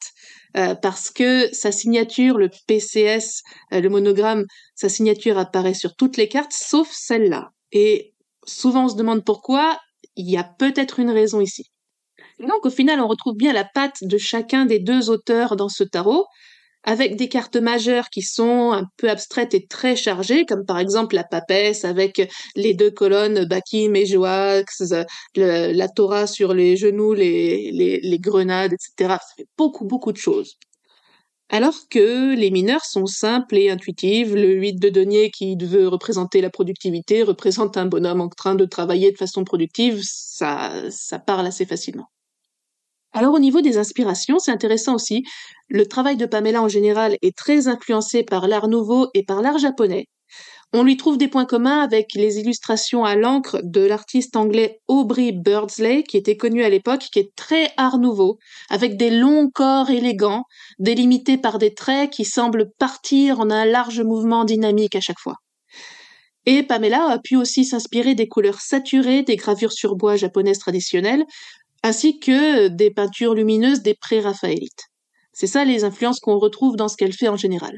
euh, 0.58 0.74
parce 0.74 1.12
que 1.12 1.48
sa 1.53 1.72
signature, 1.72 2.39
le 2.39 2.50
PCS, 2.65 3.44
euh, 3.72 3.82
le 3.82 3.89
monogramme, 3.89 4.46
sa 4.74 4.89
signature 4.89 5.38
apparaît 5.38 5.75
sur 5.75 5.96
toutes 5.96 6.17
les 6.17 6.27
cartes, 6.27 6.53
sauf 6.53 6.89
celle-là. 6.91 7.51
Et 7.72 8.15
souvent 8.48 8.86
on 8.86 8.89
se 8.89 8.96
demande 8.96 9.24
pourquoi, 9.24 9.78
il 10.15 10.28
y 10.28 10.38
a 10.38 10.43
peut-être 10.43 11.00
une 11.00 11.12
raison 11.12 11.39
ici. 11.39 11.65
Donc 12.39 12.65
au 12.65 12.69
final, 12.69 13.00
on 13.00 13.08
retrouve 13.08 13.36
bien 13.36 13.54
la 13.54 13.65
patte 13.65 14.04
de 14.04 14.17
chacun 14.17 14.65
des 14.65 14.80
deux 14.80 15.10
auteurs 15.10 15.56
dans 15.56 15.69
ce 15.69 15.84
tarot, 15.84 16.26
avec 16.84 17.17
des 17.17 17.28
cartes 17.30 17.58
majeures 17.58 18.10
qui 18.10 18.21
sont 18.21 18.71
un 18.71 18.86
peu 18.97 19.10
abstraites 19.10 19.54
et 19.54 19.67
très 19.67 19.95
chargées, 19.95 20.45
comme 20.45 20.65
par 20.65 20.80
exemple 20.80 21.15
la 21.15 21.23
papesse 21.23 21.84
avec 21.84 22.21
les 22.56 22.73
deux 22.76 22.91
colonnes 22.91 23.45
Bakim 23.45 23.95
et 23.95 24.06
Joax, 24.06 24.93
la 25.36 25.89
Torah 25.89 26.28
sur 26.28 26.54
les 26.54 26.78
genoux, 26.78 27.13
les, 27.13 28.19
grenades, 28.21 28.73
etc. 28.73 29.17
Ça 29.19 29.34
fait 29.36 29.47
beaucoup, 29.58 29.86
beaucoup 29.86 30.12
de 30.12 30.17
choses. 30.17 30.58
Alors 31.50 31.76
que 31.89 32.36
les 32.36 32.52
mineurs 32.52 32.86
sont 32.86 33.06
simples 33.06 33.58
et 33.58 33.69
intuitives, 33.69 34.36
le 34.36 34.54
8 34.54 34.80
de 34.80 34.89
denier 34.89 35.32
qui 35.32 35.58
veut 35.58 35.88
représenter 35.88 36.41
la 36.41 36.50
productivité 36.50 37.23
représente 37.23 37.78
un 37.78 37.86
bonhomme 37.86 38.21
en 38.21 38.30
train 38.30 38.56
de 38.56 38.65
travailler 38.65 39.12
de 39.12 39.17
façon 39.17 39.43
productive, 39.45 40.02
ça, 40.04 40.71
ça 40.89 41.19
parle 41.19 41.47
assez 41.47 41.65
facilement. 41.65 42.10
Alors 43.17 43.34
au 43.34 43.39
niveau 43.39 43.62
des 43.62 43.80
inspirations, 43.80 44.38
c'est 44.38 44.51
intéressant 44.51 44.93
aussi. 44.93 45.23
Le 45.69 45.88
travail 45.88 46.17
de 46.17 46.27
Pamela 46.27 46.62
en 46.62 46.67
général 46.67 47.17
est 47.23 47.36
très 47.36 47.67
influencé 47.67 48.21
par 48.21 48.47
l'art 48.47 48.67
nouveau 48.67 49.08
et 49.15 49.23
par 49.23 49.41
l'art 49.41 49.58
japonais. 49.58 50.06
On 50.71 50.84
lui 50.84 50.97
trouve 50.97 51.17
des 51.17 51.27
points 51.27 51.47
communs 51.47 51.80
avec 51.80 52.13
les 52.13 52.38
illustrations 52.38 53.06
à 53.06 53.15
l'encre 53.15 53.60
de 53.63 53.82
l'artiste 53.82 54.36
anglais 54.36 54.82
Aubrey 54.88 55.32
Birdsley, 55.32 56.03
qui 56.03 56.17
était 56.17 56.38
connu 56.38 56.63
à 56.63 56.69
l'époque, 56.69 57.08
qui 57.12 57.17
est 57.17 57.36
très 57.36 57.71
art 57.75 57.97
nouveau, 57.97 58.38
avec 58.69 58.97
des 58.97 59.10
longs 59.10 59.49
corps 59.49 59.89
élégants, 59.89 60.43
délimités 60.77 61.39
par 61.39 61.58
des 61.58 61.73
traits 61.73 62.12
qui 62.12 62.23
semblent 62.23 62.69
partir 62.77 63.39
en 63.39 63.49
un 63.49 63.65
large 63.65 64.01
mouvement 64.01 64.45
dynamique 64.45 64.95
à 64.95 65.01
chaque 65.01 65.19
fois. 65.19 65.38
Et 66.45 66.62
Pamela 66.62 67.10
a 67.10 67.17
pu 67.17 67.36
aussi 67.36 67.65
s'inspirer 67.65 68.13
des 68.13 68.27
couleurs 68.27 68.62
saturées 68.62 69.23
des 69.23 69.38
gravures 69.38 69.73
sur 69.73 69.95
bois 69.95 70.17
japonaises 70.17 70.60
traditionnelles, 70.60 71.25
ainsi 71.84 72.20
que 72.20 72.68
des 72.68 72.92
peintures 72.92 73.34
lumineuses 73.34 73.82
des 73.82 73.96
pré-raphaélites. 73.96 74.86
C'est 75.34 75.48
ça 75.48 75.66
les 75.66 75.84
influences 75.84 76.20
qu'on 76.20 76.40
retrouve 76.40 76.76
dans 76.76 76.88
ce 76.88 76.98
qu'elle 76.98 77.13
fait 77.13 77.28
en 77.28 77.38
général. 77.38 77.78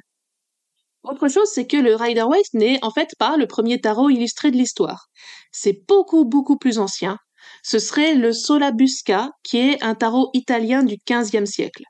Autre 1.03 1.27
chose, 1.29 1.49
c'est 1.53 1.67
que 1.67 1.77
le 1.77 1.95
Rider 1.95 2.23
Waite 2.23 2.53
n'est 2.53 2.83
en 2.83 2.91
fait 2.91 3.09
pas 3.17 3.37
le 3.37 3.47
premier 3.47 3.79
tarot 3.79 4.09
illustré 4.09 4.51
de 4.51 4.57
l'histoire. 4.57 5.07
C'est 5.51 5.85
beaucoup 5.87 6.25
beaucoup 6.25 6.57
plus 6.57 6.77
ancien. 6.77 7.17
Ce 7.63 7.79
serait 7.79 8.15
le 8.15 8.33
Solabusca, 8.33 9.29
qui 9.43 9.57
est 9.57 9.83
un 9.83 9.95
tarot 9.95 10.29
italien 10.33 10.83
du 10.83 10.97
XVe 11.09 11.45
siècle. 11.45 11.83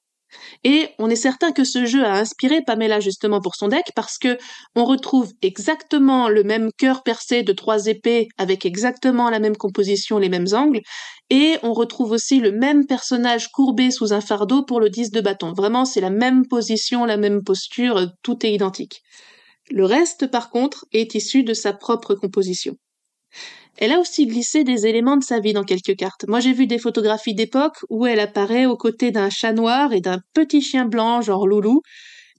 Et 0.64 0.90
on 1.00 1.10
est 1.10 1.16
certain 1.16 1.52
que 1.52 1.64
ce 1.64 1.86
jeu 1.86 2.04
a 2.06 2.14
inspiré 2.14 2.62
Pamela 2.62 3.00
justement 3.00 3.42
pour 3.42 3.56
son 3.56 3.68
deck 3.68 3.92
parce 3.96 4.18
que 4.18 4.38
on 4.76 4.86
retrouve 4.86 5.32
exactement 5.42 6.30
le 6.30 6.44
même 6.44 6.70
cœur 6.78 7.04
percé 7.04 7.44
de 7.44 7.54
trois 7.54 7.88
épées 7.88 8.28
avec 8.38 8.66
exactement 8.66 9.30
la 9.30 9.40
même 9.40 9.58
composition, 9.58 10.18
les 10.18 10.30
mêmes 10.30 10.48
angles, 10.54 10.82
et 11.30 11.58
on 11.64 11.74
retrouve 11.74 12.12
aussi 12.12 12.40
le 12.40 12.52
même 12.52 12.86
personnage 12.86 13.50
courbé 13.50 13.92
sous 13.92 14.14
un 14.14 14.22
fardeau 14.22 14.64
pour 14.64 14.80
le 14.80 14.90
10 14.90 15.12
de 15.12 15.22
bâton. 15.22 15.54
Vraiment, 15.54 15.86
c'est 15.86 16.02
la 16.02 16.10
même 16.10 16.48
position, 16.48 17.06
la 17.06 17.18
même 17.18 17.44
posture, 17.44 18.12
tout 18.24 18.46
est 18.46 18.54
identique. 18.54 19.02
Le 19.70 19.86
reste, 19.86 20.28
par 20.28 20.50
contre, 20.50 20.86
est 20.92 21.14
issu 21.14 21.44
de 21.44 21.54
sa 21.54 21.74
propre 21.74 22.16
composition. 22.16 22.76
Elle 23.82 23.94
a 23.94 24.00
aussi 24.00 24.28
glissé 24.28 24.66
des 24.66 24.88
éléments 24.88 25.16
de 25.16 25.24
sa 25.24 25.40
vie 25.40 25.54
dans 25.54 25.64
quelques 25.64 25.96
cartes. 25.96 26.26
Moi, 26.28 26.42
j'ai 26.42 26.52
vu 26.52 26.68
des 26.68 26.80
photographies 26.80 27.34
d'époque 27.34 27.78
où 27.90 28.06
elle 28.06 28.20
apparaît 28.20 28.66
aux 28.66 28.76
côtés 28.76 29.12
d'un 29.12 29.30
chat 29.30 29.54
noir 29.54 29.94
et 29.94 30.02
d'un 30.02 30.20
petit 30.34 30.62
chien 30.62 30.84
blanc, 30.84 31.22
genre 31.22 31.48
loulou, 31.48 31.82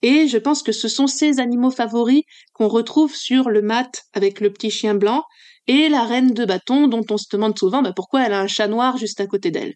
et 0.03 0.29
je 0.29 0.37
pense 0.37 0.62
que 0.62 0.72
ce 0.72 0.87
sont 0.87 1.07
ses 1.07 1.40
animaux 1.40 1.70
favoris 1.70 2.24
qu'on 2.53 2.68
retrouve 2.68 3.14
sur 3.14 3.48
le 3.48 3.62
mat 3.62 4.03
avec 4.12 4.40
le 4.40 4.53
petit 4.53 4.70
chien 4.70 4.94
blanc 4.94 5.24
et 5.66 5.88
la 5.88 6.05
reine 6.05 6.35
de 6.35 6.44
bâton 6.44 6.88
dont 6.88 7.05
on 7.11 7.16
se 7.16 7.26
demande 7.33 7.59
souvent 7.59 7.81
bah, 7.81 7.94
pourquoi 7.96 8.26
elle 8.26 8.35
a 8.35 8.40
un 8.40 8.46
chat 8.46 8.68
noir 8.68 8.98
juste 8.98 9.20
à 9.20 9.26
côté 9.26 9.50
d'elle. 9.50 9.72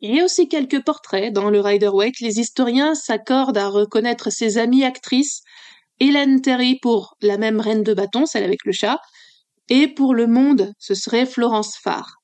Il 0.00 0.14
y 0.14 0.20
a 0.20 0.24
aussi 0.24 0.48
quelques 0.48 0.82
portraits 0.82 1.30
dans 1.30 1.50
le 1.50 1.60
Rider 1.60 1.88
Waite. 1.88 2.20
Les 2.20 2.40
historiens 2.40 2.94
s'accordent 2.94 3.58
à 3.58 3.68
reconnaître 3.68 4.30
ses 4.30 4.56
amies 4.56 4.84
actrices, 4.84 5.42
Hélène 6.00 6.40
Terry 6.40 6.78
pour 6.80 7.16
la 7.20 7.36
même 7.36 7.60
reine 7.60 7.82
de 7.82 7.92
bâton, 7.92 8.24
celle 8.24 8.44
avec 8.44 8.64
le 8.64 8.72
chat, 8.72 8.98
et 9.68 9.88
pour 9.88 10.14
le 10.14 10.26
monde, 10.26 10.72
ce 10.78 10.94
serait 10.94 11.26
Florence 11.26 11.76
Farr. 11.76 12.16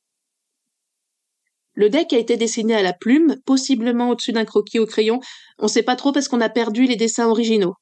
Le 1.74 1.88
deck 1.88 2.12
a 2.12 2.18
été 2.18 2.36
dessiné 2.36 2.74
à 2.74 2.82
la 2.82 2.92
plume, 2.92 3.36
possiblement 3.46 4.10
au-dessus 4.10 4.32
d'un 4.32 4.44
croquis 4.44 4.78
au 4.78 4.86
crayon. 4.86 5.20
On 5.58 5.68
sait 5.68 5.82
pas 5.82 5.96
trop 5.96 6.12
parce 6.12 6.28
qu'on 6.28 6.40
a 6.40 6.50
perdu 6.50 6.84
les 6.84 6.96
dessins 6.96 7.28
originaux. 7.28 7.74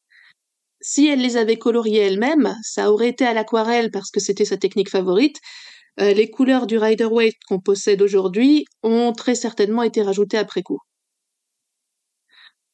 Si 0.80 1.08
elle 1.08 1.20
les 1.20 1.36
avait 1.36 1.58
coloriés 1.58 2.00
elle-même, 2.00 2.56
ça 2.62 2.90
aurait 2.92 3.08
été 3.08 3.26
à 3.26 3.34
l'aquarelle 3.34 3.90
parce 3.90 4.10
que 4.10 4.20
c'était 4.20 4.44
sa 4.44 4.56
technique 4.56 4.88
favorite. 4.88 5.36
Euh, 6.00 6.14
les 6.14 6.30
couleurs 6.30 6.66
du 6.66 6.78
Rider 6.78 7.04
Waite 7.04 7.36
qu'on 7.48 7.60
possède 7.60 8.00
aujourd'hui 8.00 8.64
ont 8.82 9.12
très 9.12 9.34
certainement 9.34 9.82
été 9.82 10.02
rajoutées 10.02 10.38
après 10.38 10.62
coup. 10.62 10.78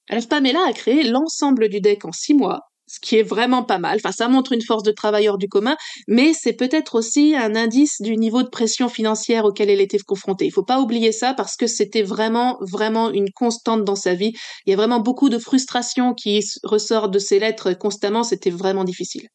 Alors 0.08 0.28
Pamela 0.28 0.64
a 0.68 0.72
créé 0.72 1.02
l'ensemble 1.02 1.68
du 1.68 1.80
deck 1.80 2.04
en 2.04 2.12
six 2.12 2.34
mois, 2.34 2.60
ce 2.86 3.00
qui 3.00 3.16
est 3.16 3.22
vraiment 3.22 3.62
pas 3.64 3.78
mal. 3.78 3.96
Enfin, 3.96 4.12
ça 4.12 4.28
montre 4.28 4.52
une 4.52 4.62
force 4.62 4.82
de 4.82 4.92
travail 4.92 5.28
hors 5.28 5.38
du 5.38 5.48
commun, 5.48 5.76
mais 6.08 6.32
c'est 6.32 6.52
peut-être 6.52 6.94
aussi 6.94 7.34
un 7.34 7.54
indice 7.56 8.00
du 8.00 8.16
niveau 8.16 8.42
de 8.42 8.48
pression 8.48 8.88
financière 8.88 9.44
auquel 9.44 9.70
elle 9.70 9.80
était 9.80 9.98
confrontée. 9.98 10.46
Il 10.46 10.52
faut 10.52 10.64
pas 10.64 10.80
oublier 10.80 11.12
ça 11.12 11.34
parce 11.34 11.56
que 11.56 11.66
c'était 11.66 12.02
vraiment, 12.02 12.58
vraiment 12.60 13.10
une 13.10 13.30
constante 13.32 13.84
dans 13.84 13.96
sa 13.96 14.14
vie. 14.14 14.32
Il 14.66 14.70
y 14.70 14.72
a 14.72 14.76
vraiment 14.76 15.00
beaucoup 15.00 15.28
de 15.28 15.38
frustration 15.38 16.14
qui 16.14 16.44
ressort 16.62 17.08
de 17.08 17.18
ses 17.18 17.38
lettres 17.38 17.72
constamment. 17.72 18.22
C'était 18.22 18.50
vraiment 18.50 18.84
difficile. 18.84 19.28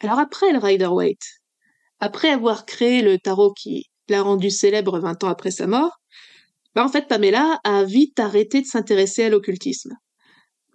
Alors 0.00 0.18
après 0.18 0.52
le 0.52 0.58
Rider-Waite, 0.58 1.40
après 2.00 2.30
avoir 2.30 2.66
créé 2.66 3.02
le 3.02 3.18
tarot 3.18 3.52
qui 3.52 3.86
l'a 4.08 4.22
rendu 4.22 4.50
célèbre 4.50 4.98
20 4.98 5.24
ans 5.24 5.28
après 5.28 5.50
sa 5.50 5.66
mort, 5.66 5.98
bah 6.74 6.84
en 6.84 6.88
fait 6.88 7.08
Pamela 7.08 7.60
a 7.64 7.84
vite 7.84 8.20
arrêté 8.20 8.60
de 8.60 8.66
s'intéresser 8.66 9.24
à 9.24 9.28
l'occultisme. 9.30 9.94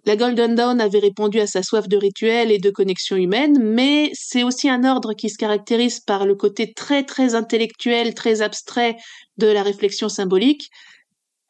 La 0.06 0.16
Golden 0.16 0.54
Dawn 0.54 0.80
avait 0.80 0.98
répondu 0.98 1.40
à 1.40 1.46
sa 1.46 1.62
soif 1.62 1.86
de 1.86 1.96
rituel 1.98 2.50
et 2.50 2.58
de 2.58 2.70
connexion 2.70 3.16
humaine, 3.16 3.58
mais 3.62 4.10
c'est 4.14 4.42
aussi 4.42 4.68
un 4.68 4.84
ordre 4.84 5.12
qui 5.12 5.28
se 5.28 5.36
caractérise 5.36 6.00
par 6.00 6.24
le 6.24 6.34
côté 6.34 6.72
très 6.72 7.04
très 7.04 7.34
intellectuel, 7.34 8.14
très 8.14 8.40
abstrait 8.40 8.96
de 9.36 9.46
la 9.46 9.62
réflexion 9.62 10.08
symbolique. 10.08 10.70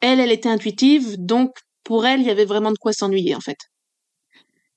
Elle, 0.01 0.19
elle 0.19 0.31
était 0.31 0.49
intuitive, 0.49 1.15
donc 1.17 1.51
pour 1.85 2.05
elle, 2.05 2.19
il 2.19 2.27
y 2.27 2.31
avait 2.31 2.45
vraiment 2.45 2.71
de 2.71 2.77
quoi 2.77 2.91
s'ennuyer 2.91 3.35
en 3.35 3.39
fait. 3.39 3.57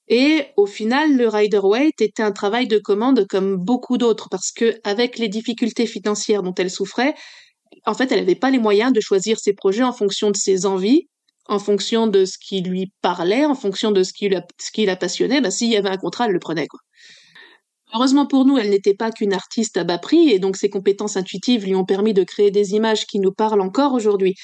Et 0.07 0.45
au 0.57 0.67
final, 0.67 1.17
le 1.17 1.29
Rider-Waite 1.29 2.01
était 2.01 2.23
un 2.23 2.33
travail 2.33 2.69
de 2.69 2.79
commande 2.79 3.27
comme 3.27 3.57
beaucoup 3.57 3.99
d'autres, 3.99 4.29
parce 4.29 4.53
que 4.53 4.79
avec 4.85 5.19
les 5.19 5.29
difficultés 5.29 5.87
financières 5.87 6.43
dont 6.43 6.55
elle 6.55 6.71
souffrait, 6.71 7.15
en 7.87 7.95
fait, 7.95 8.13
elle 8.13 8.21
n'avait 8.21 8.35
pas 8.35 8.51
les 8.51 8.59
moyens 8.59 8.93
de 8.93 9.01
choisir 9.01 9.39
ses 9.39 9.55
projets 9.55 9.83
en 9.83 9.93
fonction 9.93 10.31
de 10.31 10.37
ses 10.37 10.65
envies 10.67 11.09
en 11.47 11.59
fonction 11.59 12.07
de 12.07 12.25
ce 12.25 12.39
qui 12.39 12.63
lui 12.63 12.93
parlait, 13.03 13.45
en 13.45 13.55
fonction 13.55 13.91
de 13.91 14.03
ce 14.03 14.13
qui, 14.13 14.29
la, 14.29 14.97
passionnait, 14.97 15.41
bah, 15.41 15.51
s'il 15.51 15.71
y 15.71 15.77
avait 15.77 15.91
un 15.91 15.97
contrat, 15.97 16.27
elle 16.27 16.33
le 16.33 16.39
prenait. 16.39 16.67
Quoi. 16.67 16.81
Heureusement 17.95 18.27
pour 18.27 18.45
nous, 18.45 18.59
elle 18.59 18.71
n'était 18.71 18.95
pas 18.95 19.13
qu'une 19.13 19.33
artiste 19.33 19.77
à 19.77 19.85
bas 19.85 19.99
prix, 19.99 20.31
et 20.31 20.39
donc 20.39 20.57
ses 20.57 20.71
compétences 20.71 21.17
intuitives 21.17 21.65
lui 21.65 21.75
ont 21.75 21.85
permis 21.85 22.15
de 22.15 22.25
créer 22.25 22.51
des 22.51 22.75
images 22.75 23.07
qui 23.07 23.21
nous 23.21 23.33
parlent 23.33 23.61
encore 23.61 23.93
aujourd'hui. 23.93 24.35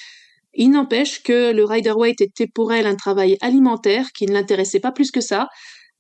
Il 0.55 0.71
n'empêche 0.71 1.23
que 1.23 1.53
le 1.53 1.65
Rider-Waite 1.65 2.21
était 2.21 2.47
pour 2.47 2.73
elle 2.73 2.87
un 2.87 2.97
travail 2.97 3.37
alimentaire 3.41 4.13
qui 4.13 4.27
ne 4.27 4.33
l'intéressait 4.33 4.81
pas 4.81 4.93
plus 4.93 5.11
que 5.11 5.21
ça. 5.21 5.49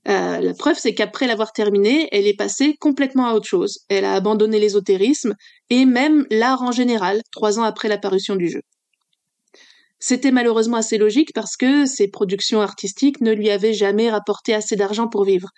Euh, 0.08 0.40
la 0.40 0.54
preuve, 0.54 0.78
c'est 0.78 0.94
qu'après 0.94 1.26
l'avoir 1.26 1.52
terminé, 1.52 2.08
elle 2.12 2.26
est 2.26 2.36
passée 2.36 2.76
complètement 2.80 3.26
à 3.26 3.34
autre 3.34 3.46
chose. 3.46 3.80
Elle 3.88 4.04
a 4.04 4.14
abandonné 4.14 4.58
l'ésotérisme 4.58 5.34
et 5.70 5.84
même 5.84 6.26
l'art 6.30 6.62
en 6.62 6.72
général, 6.72 7.20
trois 7.32 7.58
ans 7.58 7.64
après 7.64 7.88
la 7.88 7.98
parution 7.98 8.36
du 8.36 8.48
jeu. 8.48 8.62
C'était 10.00 10.30
malheureusement 10.30 10.78
assez 10.78 10.96
logique 10.96 11.32
parce 11.34 11.56
que 11.56 11.84
ses 11.84 12.08
productions 12.08 12.62
artistiques 12.62 13.20
ne 13.20 13.32
lui 13.32 13.50
avaient 13.50 13.74
jamais 13.74 14.10
rapporté 14.10 14.54
assez 14.54 14.74
d'argent 14.74 15.08
pour 15.08 15.24
vivre. 15.24 15.48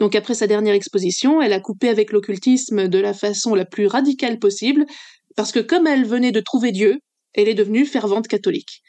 Donc 0.00 0.14
après 0.16 0.34
sa 0.34 0.48
dernière 0.48 0.74
exposition, 0.74 1.40
elle 1.40 1.52
a 1.52 1.60
coupé 1.60 1.88
avec 1.88 2.12
l'occultisme 2.12 2.88
de 2.88 2.98
la 2.98 3.14
façon 3.14 3.54
la 3.54 3.64
plus 3.64 3.86
radicale 3.86 4.38
possible, 4.40 4.84
parce 5.36 5.52
que 5.52 5.60
comme 5.60 5.86
elle 5.86 6.04
venait 6.04 6.32
de 6.32 6.40
trouver 6.40 6.72
Dieu, 6.72 6.98
elle 7.32 7.48
est 7.48 7.54
devenue 7.54 7.86
fervente 7.86 8.26
catholique. 8.26 8.82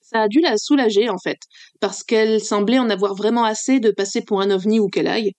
Ça 0.00 0.22
a 0.22 0.28
dû 0.28 0.40
la 0.40 0.56
soulager 0.56 1.08
en 1.10 1.18
fait, 1.18 1.38
parce 1.78 2.02
qu'elle 2.02 2.40
semblait 2.40 2.78
en 2.78 2.90
avoir 2.90 3.14
vraiment 3.14 3.44
assez 3.44 3.80
de 3.80 3.90
passer 3.90 4.22
pour 4.22 4.40
un 4.40 4.50
ovni 4.50 4.80
où 4.80 4.88
qu'elle 4.88 5.06
aille, 5.06 5.32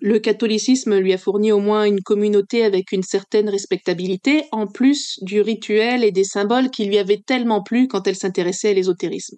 le 0.00 0.18
catholicisme 0.18 0.98
lui 0.98 1.12
a 1.12 1.18
fourni 1.18 1.52
au 1.52 1.58
moins 1.58 1.84
une 1.84 2.00
communauté 2.00 2.64
avec 2.64 2.92
une 2.92 3.02
certaine 3.02 3.48
respectabilité, 3.48 4.44
en 4.50 4.66
plus 4.66 5.18
du 5.22 5.40
rituel 5.40 6.04
et 6.04 6.10
des 6.10 6.24
symboles 6.24 6.70
qui 6.70 6.86
lui 6.86 6.98
avaient 6.98 7.22
tellement 7.24 7.62
plu 7.62 7.86
quand 7.86 8.06
elle 8.06 8.16
s'intéressait 8.16 8.70
à 8.70 8.72
l'ésotérisme. 8.74 9.36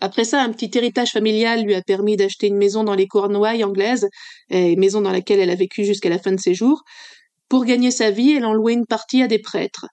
Après 0.00 0.24
ça, 0.24 0.42
un 0.42 0.52
petit 0.52 0.70
héritage 0.76 1.10
familial 1.10 1.64
lui 1.64 1.74
a 1.74 1.82
permis 1.82 2.16
d'acheter 2.16 2.46
une 2.46 2.56
maison 2.56 2.84
dans 2.84 2.94
les 2.94 3.08
Cornouailles 3.08 3.64
anglaises, 3.64 4.08
maison 4.50 5.00
dans 5.00 5.10
laquelle 5.10 5.40
elle 5.40 5.50
a 5.50 5.56
vécu 5.56 5.84
jusqu'à 5.84 6.08
la 6.08 6.18
fin 6.18 6.30
de 6.30 6.40
ses 6.40 6.54
jours. 6.54 6.82
Pour 7.48 7.64
gagner 7.64 7.90
sa 7.90 8.10
vie, 8.10 8.32
elle 8.32 8.44
en 8.44 8.52
louait 8.52 8.74
une 8.74 8.86
partie 8.86 9.22
à 9.22 9.26
des 9.26 9.40
prêtres. 9.40 9.86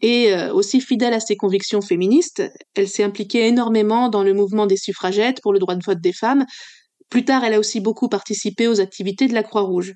Et 0.00 0.32
euh, 0.32 0.52
aussi 0.52 0.80
fidèle 0.80 1.12
à 1.12 1.20
ses 1.20 1.36
convictions 1.36 1.80
féministes, 1.80 2.42
elle 2.74 2.88
s'est 2.88 3.02
impliquée 3.02 3.46
énormément 3.46 4.08
dans 4.08 4.22
le 4.22 4.32
mouvement 4.32 4.66
des 4.66 4.76
suffragettes 4.76 5.40
pour 5.42 5.52
le 5.52 5.58
droit 5.58 5.74
de 5.74 5.84
vote 5.84 6.00
des 6.00 6.12
femmes, 6.12 6.44
plus 7.10 7.24
tard, 7.24 7.44
elle 7.44 7.54
a 7.54 7.58
aussi 7.58 7.80
beaucoup 7.80 8.08
participé 8.08 8.68
aux 8.68 8.80
activités 8.80 9.28
de 9.28 9.34
la 9.34 9.42
Croix-Rouge. 9.42 9.94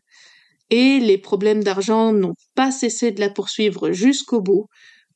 Et 0.71 1.01
les 1.01 1.19
problèmes 1.19 1.63
d'argent 1.63 2.13
n'ont 2.13 2.35
pas 2.55 2.71
cessé 2.71 3.11
de 3.11 3.21
la 3.21 3.29
poursuivre 3.29 3.93
jusqu'au 3.93 4.41
bout, 4.41 4.67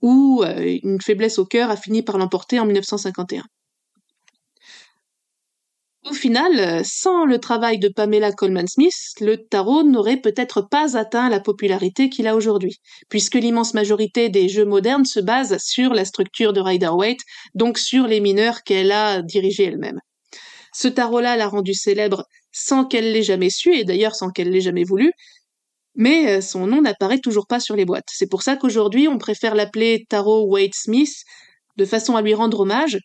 où 0.02 0.42
euh, 0.44 0.78
une 0.82 1.00
faiblesse 1.00 1.38
au 1.38 1.46
cœur 1.46 1.70
a 1.70 1.76
fini 1.76 2.02
par 2.02 2.18
l'emporter 2.18 2.60
en 2.60 2.66
1951. 2.66 3.42
Au 6.08 6.12
final, 6.12 6.84
sans 6.84 7.24
le 7.24 7.38
travail 7.38 7.80
de 7.80 7.88
Pamela 7.88 8.30
Coleman 8.30 8.68
Smith, 8.68 8.94
le 9.20 9.38
tarot 9.38 9.82
n'aurait 9.82 10.20
peut-être 10.20 10.62
pas 10.62 10.96
atteint 10.96 11.28
la 11.28 11.40
popularité 11.40 12.08
qu'il 12.10 12.28
a 12.28 12.36
aujourd'hui, 12.36 12.76
puisque 13.08 13.34
l'immense 13.34 13.74
majorité 13.74 14.28
des 14.28 14.48
jeux 14.48 14.64
modernes 14.64 15.04
se 15.04 15.18
basent 15.18 15.58
sur 15.58 15.94
la 15.94 16.04
structure 16.04 16.52
de 16.52 16.60
Rider-Waite, 16.60 17.22
donc 17.56 17.78
sur 17.78 18.06
les 18.06 18.20
mineurs 18.20 18.62
qu'elle 18.62 18.92
a 18.92 19.20
dirigés 19.20 19.64
elle-même. 19.64 19.98
Ce 20.78 20.88
tarot-là 20.88 21.38
l'a 21.38 21.48
rendu 21.48 21.72
célèbre 21.72 22.26
sans 22.52 22.84
qu'elle 22.84 23.10
l'ait 23.10 23.22
jamais 23.22 23.48
su, 23.48 23.74
et 23.74 23.84
d'ailleurs 23.84 24.14
sans 24.14 24.28
qu'elle 24.28 24.50
l'ait 24.50 24.60
jamais 24.60 24.84
voulu, 24.84 25.10
mais 25.94 26.36
euh, 26.36 26.40
son 26.42 26.66
nom 26.66 26.82
n'apparaît 26.82 27.18
toujours 27.18 27.46
pas 27.46 27.60
sur 27.60 27.76
les 27.76 27.86
boîtes. 27.86 28.10
C'est 28.12 28.28
pour 28.28 28.42
ça 28.42 28.56
qu'aujourd'hui 28.56 29.08
on 29.08 29.16
préfère 29.16 29.54
l'appeler 29.54 30.04
Tarot 30.10 30.44
Wade 30.46 30.74
Smith, 30.74 31.14
de 31.78 31.86
façon 31.86 32.14
à 32.14 32.20
lui 32.20 32.34
rendre 32.34 32.60
hommage, 32.60 32.98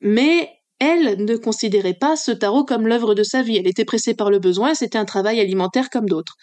mais 0.00 0.48
elle 0.78 1.22
ne 1.22 1.36
considérait 1.36 1.92
pas 2.00 2.16
ce 2.16 2.30
tarot 2.30 2.64
comme 2.64 2.86
l'œuvre 2.86 3.14
de 3.14 3.22
sa 3.22 3.42
vie, 3.42 3.58
elle 3.58 3.68
était 3.68 3.84
pressée 3.84 4.14
par 4.14 4.30
le 4.30 4.38
besoin, 4.38 4.74
c'était 4.74 4.96
un 4.96 5.04
travail 5.04 5.40
alimentaire 5.40 5.90
comme 5.90 6.08
d'autres. 6.08 6.36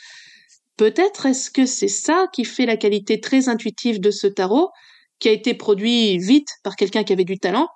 Peut-être 0.77 1.25
est-ce 1.25 1.49
que 1.49 1.65
c'est 1.65 1.87
ça 1.87 2.27
qui 2.33 2.45
fait 2.45 2.67
la 2.67 2.77
qualité 2.77 3.19
très 3.19 3.49
intuitive 3.49 3.99
de 3.99 4.11
ce 4.11 4.27
tarot, 4.27 4.69
qui 5.17 5.27
a 5.27 5.31
été 5.31 5.55
produit 5.55 6.19
vite 6.19 6.49
par 6.63 6.75
quelqu'un 6.75 7.03
qui 7.03 7.13
avait 7.13 7.25
du 7.25 7.39
talent, 7.39 7.67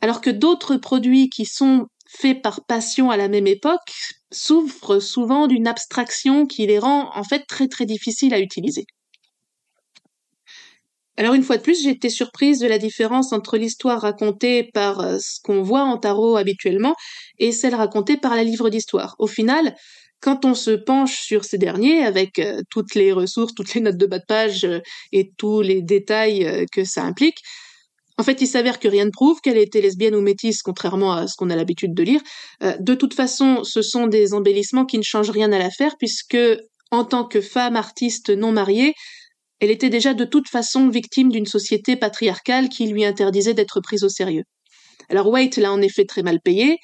alors 0.00 0.20
que 0.20 0.30
d'autres 0.30 0.76
produits 0.76 1.28
qui 1.30 1.46
sont 1.46 1.86
faits 2.06 2.42
par 2.42 2.64
passion 2.66 3.10
à 3.10 3.16
la 3.16 3.28
même 3.28 3.46
époque 3.46 3.92
souffrent 4.32 5.00
souvent 5.00 5.46
d'une 5.46 5.66
abstraction 5.66 6.46
qui 6.46 6.66
les 6.66 6.78
rend 6.78 7.10
en 7.14 7.24
fait 7.24 7.44
très 7.46 7.68
très 7.68 7.86
difficiles 7.86 8.34
à 8.34 8.40
utiliser. 8.40 8.86
Alors 11.18 11.34
une 11.34 11.42
fois 11.42 11.56
de 11.56 11.62
plus, 11.62 11.82
j'ai 11.82 11.90
été 11.90 12.10
surprise 12.10 12.58
de 12.58 12.66
la 12.66 12.78
différence 12.78 13.32
entre 13.32 13.56
l'histoire 13.56 14.02
racontée 14.02 14.64
par 14.74 15.00
euh, 15.00 15.16
ce 15.18 15.40
qu'on 15.42 15.62
voit 15.62 15.82
en 15.82 15.96
tarot 15.96 16.36
habituellement 16.36 16.94
et 17.38 17.52
celle 17.52 17.74
racontée 17.74 18.18
par 18.18 18.36
la 18.36 18.44
livre 18.44 18.68
d'histoire. 18.68 19.16
Au 19.18 19.26
final, 19.26 19.74
quand 20.20 20.44
on 20.44 20.54
se 20.54 20.72
penche 20.72 21.20
sur 21.20 21.44
ces 21.44 21.56
derniers, 21.56 22.04
avec 22.04 22.38
euh, 22.38 22.60
toutes 22.68 22.94
les 22.94 23.12
ressources, 23.12 23.54
toutes 23.54 23.72
les 23.72 23.80
notes 23.80 23.96
de 23.96 24.06
bas 24.06 24.18
de 24.18 24.26
page 24.28 24.64
euh, 24.64 24.80
et 25.12 25.30
tous 25.38 25.62
les 25.62 25.80
détails 25.80 26.66
que 26.70 26.84
ça 26.84 27.02
implique, 27.02 27.38
en 28.18 28.22
fait, 28.22 28.40
il 28.40 28.46
s'avère 28.46 28.78
que 28.78 28.88
rien 28.88 29.04
ne 29.04 29.10
prouve 29.10 29.40
qu'elle 29.40 29.58
était 29.58 29.80
lesbienne 29.80 30.14
ou 30.14 30.22
métisse, 30.22 30.62
contrairement 30.62 31.12
à 31.12 31.26
ce 31.26 31.34
qu'on 31.36 31.50
a 31.50 31.56
l'habitude 31.56 31.94
de 31.94 32.02
lire. 32.02 32.20
Euh, 32.62 32.74
de 32.80 32.94
toute 32.94 33.12
façon, 33.12 33.62
ce 33.62 33.82
sont 33.82 34.06
des 34.06 34.32
embellissements 34.32 34.86
qui 34.86 34.96
ne 34.96 35.02
changent 35.02 35.30
rien 35.30 35.52
à 35.52 35.58
l'affaire, 35.58 35.96
puisque, 35.98 36.38
en 36.90 37.04
tant 37.04 37.24
que 37.24 37.42
femme 37.42 37.76
artiste 37.76 38.30
non 38.30 38.52
mariée, 38.52 38.94
elle 39.60 39.70
était 39.70 39.90
déjà 39.90 40.14
de 40.14 40.24
toute 40.24 40.48
façon 40.48 40.88
victime 40.88 41.30
d'une 41.30 41.46
société 41.46 41.96
patriarcale 41.96 42.68
qui 42.68 42.86
lui 42.86 43.04
interdisait 43.04 43.54
d'être 43.54 43.80
prise 43.80 44.04
au 44.04 44.08
sérieux. 44.08 44.44
Alors 45.08 45.28
Waite 45.28 45.56
l'a 45.56 45.72
en 45.72 45.80
effet 45.80 46.04
très 46.04 46.22
mal 46.22 46.40
payé, 46.40 46.78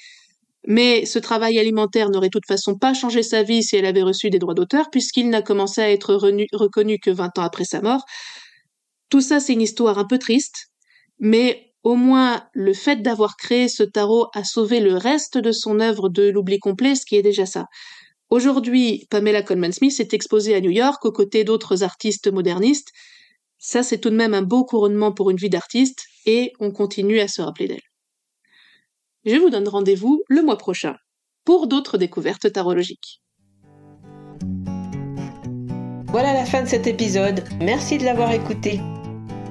mais 0.67 1.07
ce 1.07 1.19
travail 1.19 1.59
alimentaire 1.59 2.09
n'aurait 2.11 2.29
de 2.29 2.33
toute 2.33 2.47
façon 2.47 2.77
pas 2.77 2.95
changé 2.95 3.23
sa 3.23 3.43
vie 3.43 3.63
si 3.63 3.77
elle 3.77 3.87
avait 3.87 4.03
reçu 4.03 4.31
des 4.31 4.39
droits 4.39 4.55
d'auteur, 4.55 4.91
puisqu'il 4.91 5.29
n'a 5.29 5.43
commencé 5.43 5.81
à 5.81 5.91
être 5.91 6.15
reconnu 6.15 6.99
que 6.99 7.11
20 7.11 7.39
ans 7.39 7.43
après 7.43 7.65
sa 7.65 7.81
mort. 7.81 8.05
Tout 9.11 9.21
ça, 9.21 9.41
c'est 9.41 9.53
une 9.53 9.63
histoire 9.63 9.99
un 9.99 10.07
peu 10.07 10.19
triste, 10.19 10.72
mais 11.23 11.73
au 11.85 11.95
moins 11.95 12.45
le 12.53 12.75
fait 12.75 12.97
d'avoir 12.97 13.37
créé 13.37 13.69
ce 13.69 13.85
tarot 13.85 14.27
a 14.35 14.43
sauvé 14.43 14.81
le 14.81 14.97
reste 14.97 15.39
de 15.39 15.53
son 15.53 15.79
œuvre 15.81 16.09
de 16.09 16.29
l'oubli 16.29 16.59
complet, 16.59 16.97
ce 16.97 17.07
qui 17.07 17.17
est 17.17 17.23
déjà 17.23 17.47
ça. 17.47 17.67
Aujourd'hui, 18.29 19.07
Pamela 19.09 19.43
Coleman 19.43 19.73
Smith 19.73 19.99
est 20.01 20.15
exposée 20.15 20.55
à 20.55 20.61
New 20.61 20.71
York 20.71 21.05
aux 21.05 21.13
côtés 21.13 21.45
d'autres 21.45 21.85
artistes 21.85 22.31
modernistes. 22.31 22.89
Ça, 23.59 23.85
c'est 23.85 23.99
tout 23.99 24.11
de 24.11 24.17
même 24.17 24.35
un 24.35 24.43
beau 24.43 24.65
couronnement 24.65 25.13
pour 25.13 25.31
une 25.31 25.37
vie 25.37 25.51
d'artiste, 25.51 26.07
et 26.27 26.53
on 26.59 26.73
continue 26.73 27.21
à 27.21 27.29
se 27.29 27.41
rappeler 27.41 27.69
d'elle. 27.69 27.89
Je 29.25 29.37
vous 29.37 29.51
donne 29.51 29.69
rendez-vous 29.69 30.25
le 30.29 30.43
mois 30.43 30.59
prochain 30.59 30.97
pour 31.45 31.69
d'autres 31.69 31.99
découvertes 31.99 32.53
tarologiques. 32.53 33.21
Voilà 36.09 36.35
la 36.35 36.45
fin 36.45 36.63
de 36.63 36.69
cet 36.69 36.89
épisode. 36.89 37.45
Merci 37.61 37.99
de 37.99 38.05
l'avoir 38.05 38.33
écouté. 38.33 38.81